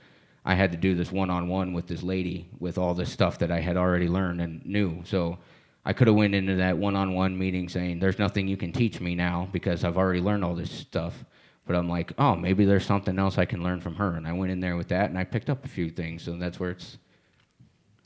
[0.44, 3.38] I had to do this one on one with this lady with all this stuff
[3.40, 5.02] that I had already learned and knew.
[5.04, 5.38] So
[5.84, 8.72] I could have went into that one on one meeting saying, "There's nothing you can
[8.72, 11.24] teach me now because I've already learned all this stuff."
[11.66, 14.32] But I'm like, "Oh, maybe there's something else I can learn from her." And I
[14.32, 16.22] went in there with that, and I picked up a few things.
[16.22, 16.98] So that's where it's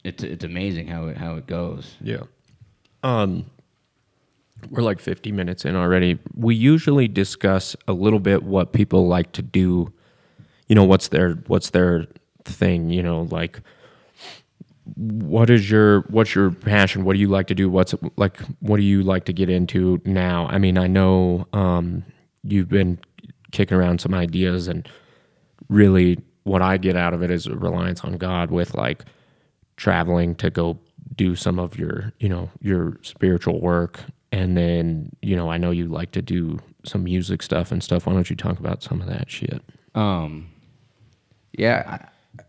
[0.05, 1.97] it's it's amazing how it how it goes.
[2.01, 2.23] Yeah.
[3.03, 3.47] Um,
[4.71, 6.19] we're like 50 minutes in already.
[6.35, 9.93] We usually discuss a little bit what people like to do.
[10.69, 12.07] You know, what's their what's their
[12.45, 12.91] thing.
[12.91, 13.61] You know, like
[14.97, 17.05] what is your what's your passion?
[17.05, 17.69] What do you like to do?
[17.69, 20.47] What's like what do you like to get into now?
[20.47, 22.05] I mean, I know um,
[22.43, 22.99] you've been
[23.53, 24.89] kicking around some ideas, and
[25.69, 29.05] really, what I get out of it is a reliance on God with like
[29.77, 30.79] traveling to go
[31.15, 34.01] do some of your you know your spiritual work.
[34.33, 38.07] And then you know i know you like to do some music stuff and stuff.
[38.07, 39.63] Why don't you talk about some of that shit?
[39.95, 40.49] Um,
[41.53, 41.99] yeah,
[42.37, 42.43] I,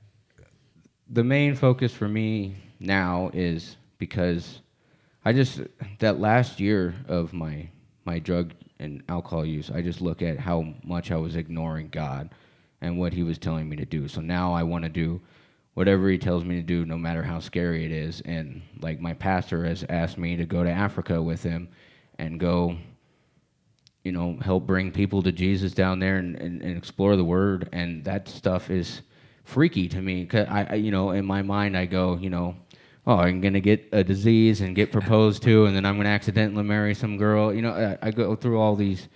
[1.10, 4.62] the main focus for me now is because
[5.24, 5.62] I just
[6.00, 7.70] that last year of my
[8.06, 12.30] my drug and alcohol use, I just look at how much I was ignoring God
[12.82, 14.08] and what He was telling me to do.
[14.08, 15.22] So now I want to do
[15.76, 18.22] whatever He tells me to do, no matter how scary it is.
[18.22, 21.70] And like my pastor has asked me to go to Africa with him
[22.18, 22.78] and go
[24.06, 27.68] you know, help bring people to Jesus down there and, and, and explore the Word,
[27.74, 29.02] and that stuff is
[29.44, 30.26] freaky to me.
[30.28, 32.56] Cause I, I, you know, in my mind, I go, you know,
[33.08, 36.64] oh, I'm gonna get a disease and get proposed to, and then I'm gonna accidentally
[36.64, 37.52] marry some girl.
[37.52, 39.10] You know, I, I go through all these,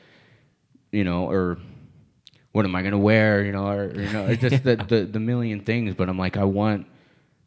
[0.91, 1.59] you know, or
[2.51, 3.43] what am I gonna wear?
[3.43, 5.93] You know, or you know, just the, the the million things.
[5.95, 6.87] But I'm like, I want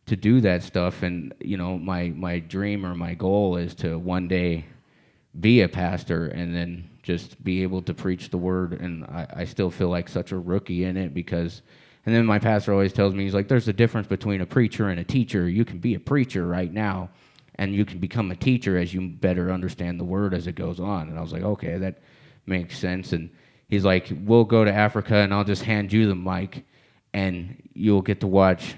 [0.07, 3.99] to do that stuff, and you know, my my dream or my goal is to
[3.99, 4.67] one day
[5.41, 8.75] be a pastor and then just be able to preach the word.
[8.75, 11.63] And I, I still feel like such a rookie in it because,
[12.05, 14.89] and then my pastor always tells me, he's like, there's a difference between a preacher
[14.89, 15.49] and a teacher.
[15.49, 17.11] You can be a preacher right now
[17.57, 20.81] and you can become a teacher as you better understand the word as it goes
[20.81, 21.09] on.
[21.09, 21.99] And I was like, okay, that
[22.47, 23.13] makes sense.
[23.13, 23.31] And
[23.73, 26.67] he's like, we'll go to Africa and I'll just hand you the mic
[27.15, 28.75] and you'll get to watch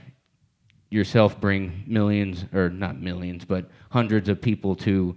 [0.89, 5.17] yourself bring millions or not millions but hundreds of people to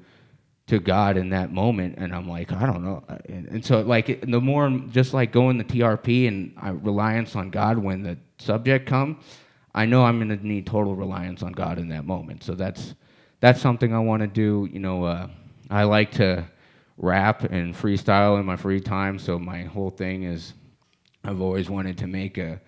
[0.65, 4.19] to God in that moment, and I'm like, I don't know, and, and so like
[4.29, 8.85] the more just like going the TRP and I, reliance on God when the subject
[8.85, 9.23] comes,
[9.73, 12.43] I know I'm gonna need total reliance on God in that moment.
[12.43, 12.95] So that's
[13.39, 14.67] that's something I want to do.
[14.69, 15.27] You know, uh,
[15.69, 16.45] I like to
[16.97, 20.53] rap and freestyle in my free time, so my whole thing is
[21.23, 22.59] I've always wanted to make a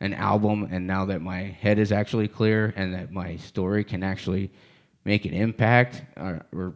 [0.00, 4.04] an album, and now that my head is actually clear and that my story can
[4.04, 4.48] actually
[5.04, 6.74] make an impact, or, or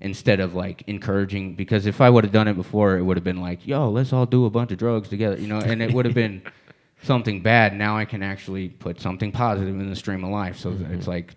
[0.00, 3.24] instead of like encouraging, because if I would have done it before, it would have
[3.24, 5.92] been like, "Yo, let's all do a bunch of drugs together," you know, and it
[5.92, 6.42] would have been
[7.02, 7.76] something bad.
[7.76, 10.56] Now I can actually put something positive in the stream of life.
[10.56, 11.34] So it's like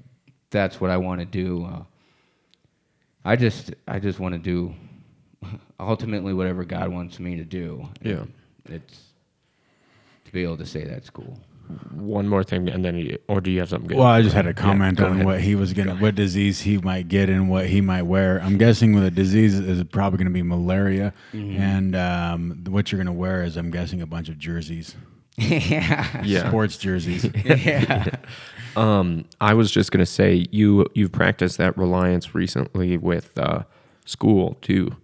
[0.50, 1.66] that's what I want to do.
[1.66, 1.84] Uh,
[3.26, 4.74] I just I just want to do
[5.80, 7.88] ultimately whatever God wants me to do.
[8.02, 8.24] Yeah.
[8.66, 9.04] It's
[10.26, 11.40] to be able to say that's cool.
[11.92, 14.36] one more thing and then you, or do you have something good Well, I just
[14.36, 15.26] had a comment go on ahead.
[15.26, 18.42] what he was gonna, what disease he might get and what he might wear.
[18.42, 21.62] I'm guessing with a disease is probably gonna be malaria, Mm-hmm.
[21.62, 24.96] and um, what you're gonna wear is, I'm guessing, a bunch of jerseys,
[25.38, 26.24] yeah.
[26.26, 27.30] yeah sports jerseys.
[27.46, 28.16] yeah.
[28.76, 33.64] Um, I was just gonna say you you've practiced that reliance recently with uh,
[34.06, 34.96] school too.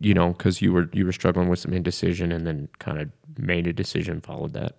[0.00, 3.10] You know, because you were you were struggling with some indecision, and then kind of
[3.38, 4.76] made a decision, followed that.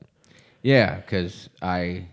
[0.61, 2.07] Yeah, because I,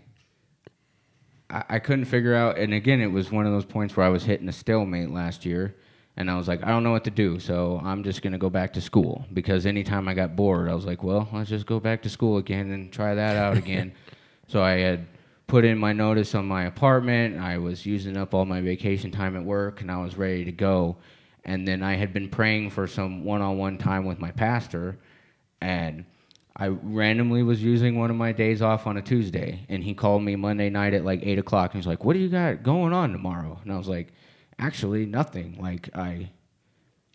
[1.49, 4.09] I I couldn't figure out, and again, it was one of those points where I
[4.09, 5.75] was hitting a stalemate last year,
[6.15, 8.49] and I was like, I don't know what to do, so I'm just gonna go
[8.49, 11.79] back to school because anytime I got bored, I was like, well, let's just go
[11.79, 13.93] back to school again and try that out again.
[14.47, 15.07] so I had
[15.47, 17.39] put in my notice on my apartment.
[17.39, 20.51] I was using up all my vacation time at work, and I was ready to
[20.51, 20.97] go.
[21.47, 24.99] And then I had been praying for some one-on-one time with my pastor,
[25.61, 26.05] and
[26.57, 30.23] I randomly was using one of my days off on a Tuesday, and he called
[30.23, 32.93] me Monday night at like eight o'clock, and he's like, "What do you got going
[32.93, 34.11] on tomorrow?" And I was like,
[34.59, 35.57] "Actually, nothing.
[35.61, 36.31] Like I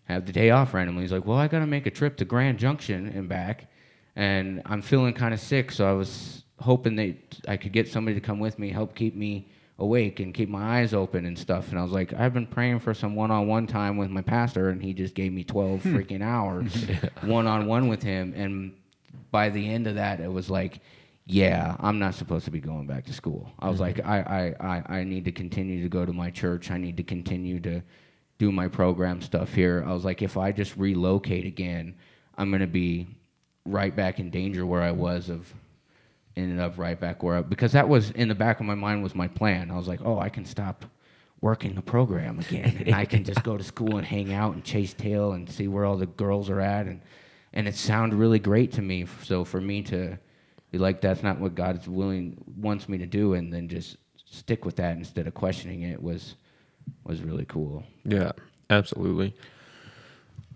[0.05, 2.25] have the day off randomly." He's like, "Well, I got to make a trip to
[2.25, 3.71] Grand Junction and back,
[4.17, 7.17] and I'm feeling kind of sick, so I was hoping that
[7.47, 10.81] I could get somebody to come with me, help keep me." Awake and keep my
[10.81, 11.71] eyes open and stuff.
[11.71, 14.23] And I was like, I've been praying for some one on one time with my
[14.23, 15.97] pastor, and he just gave me 12 hmm.
[15.97, 16.75] freaking hours
[17.23, 18.33] one on one with him.
[18.37, 18.75] And
[19.31, 20.81] by the end of that, it was like,
[21.27, 23.51] yeah, I'm not supposed to be going back to school.
[23.59, 24.11] I was like, mm-hmm.
[24.11, 26.71] I, I, I, I need to continue to go to my church.
[26.71, 27.83] I need to continue to
[28.39, 29.85] do my program stuff here.
[29.87, 31.95] I was like, if I just relocate again,
[32.37, 33.07] I'm going to be
[33.65, 35.53] right back in danger where I was of
[36.37, 39.15] ended up right back where because that was in the back of my mind was
[39.15, 39.71] my plan.
[39.71, 40.85] I was like, oh, I can stop
[41.41, 44.65] working the program again, and I can just go to school and hang out and
[44.65, 47.01] chase tail and see where all the girls are at, and
[47.53, 49.07] and it sounded really great to me.
[49.25, 50.19] So for me to
[50.71, 54.65] be like, that's not what God's willing wants me to do, and then just stick
[54.65, 56.37] with that instead of questioning it was
[57.05, 57.85] was really cool.
[58.05, 58.33] Yeah,
[58.71, 59.35] absolutely.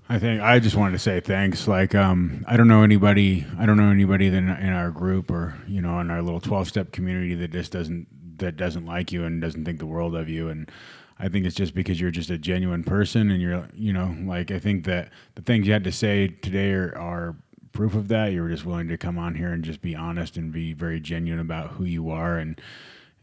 [0.09, 1.67] I think I just wanted to say thanks.
[1.67, 3.45] Like, um, I don't know anybody.
[3.59, 6.69] I don't know anybody in, in our group or you know in our little twelve
[6.69, 8.07] step community that just doesn't
[8.39, 10.49] that doesn't like you and doesn't think the world of you.
[10.49, 10.71] And
[11.19, 14.53] I think it's just because you're just a genuine person and you're you know like
[14.53, 17.37] I think that the things you had to say today are, are
[17.73, 18.33] proof of that.
[18.33, 21.01] You were just willing to come on here and just be honest and be very
[21.01, 22.61] genuine about who you are and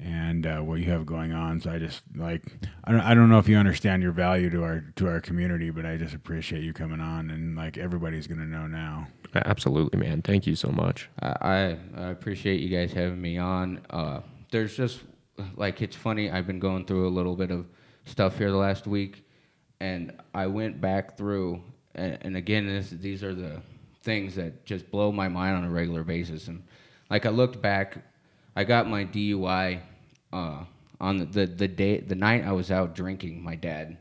[0.03, 1.61] and uh, what you have going on.
[1.61, 2.43] So I just like
[2.83, 5.69] I don't I don't know if you understand your value to our to our community,
[5.69, 9.07] but I just appreciate you coming on and like everybody's gonna know now.
[9.33, 10.21] Absolutely, man.
[10.21, 11.09] Thank you so much.
[11.21, 13.81] I, I I appreciate you guys having me on.
[13.89, 15.01] Uh, there's just
[15.55, 16.29] like it's funny.
[16.29, 17.65] I've been going through a little bit of
[18.05, 19.25] stuff here the last week,
[19.79, 21.61] and I went back through,
[21.95, 23.61] and, and again, this, these are the
[24.03, 26.47] things that just blow my mind on a regular basis.
[26.47, 26.63] And
[27.09, 27.97] like I looked back,
[28.55, 29.79] I got my DUI
[30.33, 30.65] uh,
[30.99, 33.41] on the, the the day the night I was out drinking.
[33.41, 33.97] My dad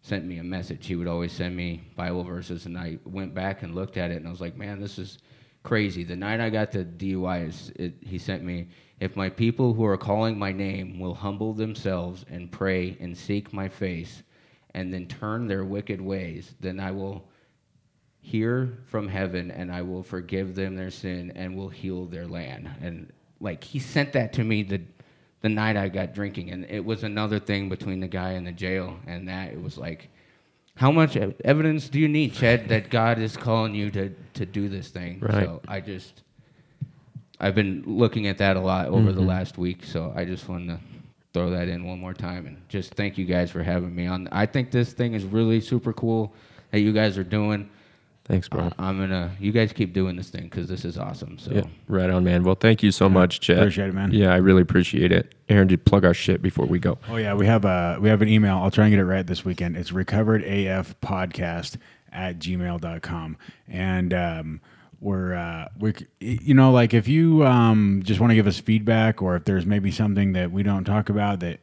[0.00, 0.86] sent me a message.
[0.86, 4.16] He would always send me Bible verses, and I went back and looked at it,
[4.16, 5.18] and I was like, man, this is
[5.62, 6.04] crazy.
[6.04, 8.68] The night I got the DUI, it, he sent me,
[9.00, 13.52] if my people who are calling my name will humble themselves and pray and seek
[13.52, 14.22] my face,
[14.74, 17.26] and then turn their wicked ways, then I will
[18.20, 22.70] hear from heaven and I will forgive them their sin and will heal their land.
[22.80, 24.80] And like he sent that to me the
[25.44, 28.50] the night I got drinking, and it was another thing between the guy in the
[28.50, 29.52] jail and that.
[29.52, 30.08] It was like,
[30.74, 34.70] how much evidence do you need, Chet, that God is calling you to to do
[34.70, 35.20] this thing?
[35.20, 35.44] Right.
[35.44, 36.22] So I just,
[37.38, 39.28] I've been looking at that a lot over the mm-hmm.
[39.28, 39.84] last week.
[39.84, 40.80] So I just wanted to
[41.34, 44.26] throw that in one more time and just thank you guys for having me on.
[44.32, 46.32] I think this thing is really super cool
[46.70, 47.68] that you guys are doing.
[48.24, 48.62] Thanks, bro.
[48.62, 51.38] Uh, I'm gonna, you guys keep doing this thing because this is awesome.
[51.38, 51.50] So.
[51.52, 52.42] yeah, right on, man.
[52.42, 53.58] Well, thank you so much, Chet.
[53.58, 54.12] appreciate it, man.
[54.12, 55.34] Yeah, I really appreciate it.
[55.50, 56.98] Aaron, did plug our shit before we go.
[57.10, 58.56] Oh yeah, we have a we have an email.
[58.58, 59.76] I'll try and get it right this weekend.
[59.76, 61.76] It's recoveredaf podcast
[62.12, 63.36] at gmail.com.
[63.68, 64.60] And um
[65.00, 69.20] we're uh we you know like if you um just want to give us feedback
[69.20, 71.60] or if there's maybe something that we don't talk about that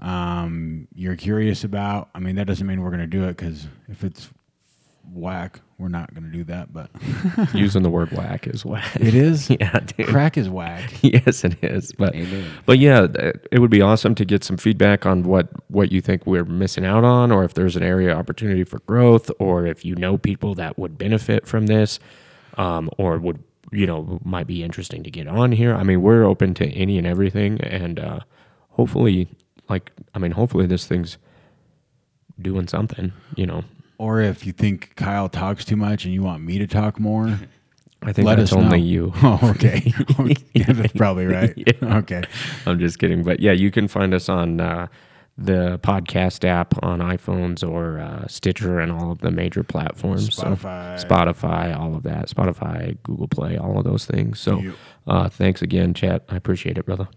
[0.00, 3.68] um you're curious about, I mean that doesn't mean we're going to do it cuz
[3.88, 4.28] if it's
[5.12, 6.90] whack, we're not going to do that, but
[7.54, 8.94] Using the word whack is whack.
[8.96, 10.06] it is yeah, dude.
[10.08, 10.92] crack is whack.
[11.02, 11.92] yes, it is.
[11.92, 12.50] But Amen.
[12.66, 13.06] but yeah,
[13.50, 16.84] it would be awesome to get some feedback on what what you think we're missing
[16.84, 20.18] out on, or if there's an area of opportunity for growth, or if you know
[20.18, 21.98] people that would benefit from this,
[22.58, 25.74] um, or would you know might be interesting to get on here.
[25.74, 28.20] I mean, we're open to any and everything, and uh,
[28.70, 29.28] hopefully,
[29.70, 31.16] like I mean, hopefully this thing's
[32.40, 33.12] doing something.
[33.36, 33.64] You know,
[34.00, 37.26] Or if you think Kyle talks too much and you want me to talk more,
[38.02, 38.64] I think let that's us know.
[38.64, 39.12] only you.
[39.22, 39.92] Oh, okay.
[40.54, 41.52] yeah, that's probably right.
[41.54, 41.98] Yeah.
[41.98, 42.22] Okay.
[42.64, 43.22] I'm just kidding.
[43.22, 44.86] But yeah, you can find us on uh,
[45.36, 50.34] the podcast app on iPhones or uh, Stitcher and all of the major platforms.
[50.34, 51.04] So Spotify.
[51.04, 52.28] Spotify, all of that.
[52.30, 54.40] Spotify, Google Play, all of those things.
[54.40, 54.74] So Yep.
[55.08, 56.24] uh, thanks again, Chet.
[56.30, 57.08] I appreciate it, brother.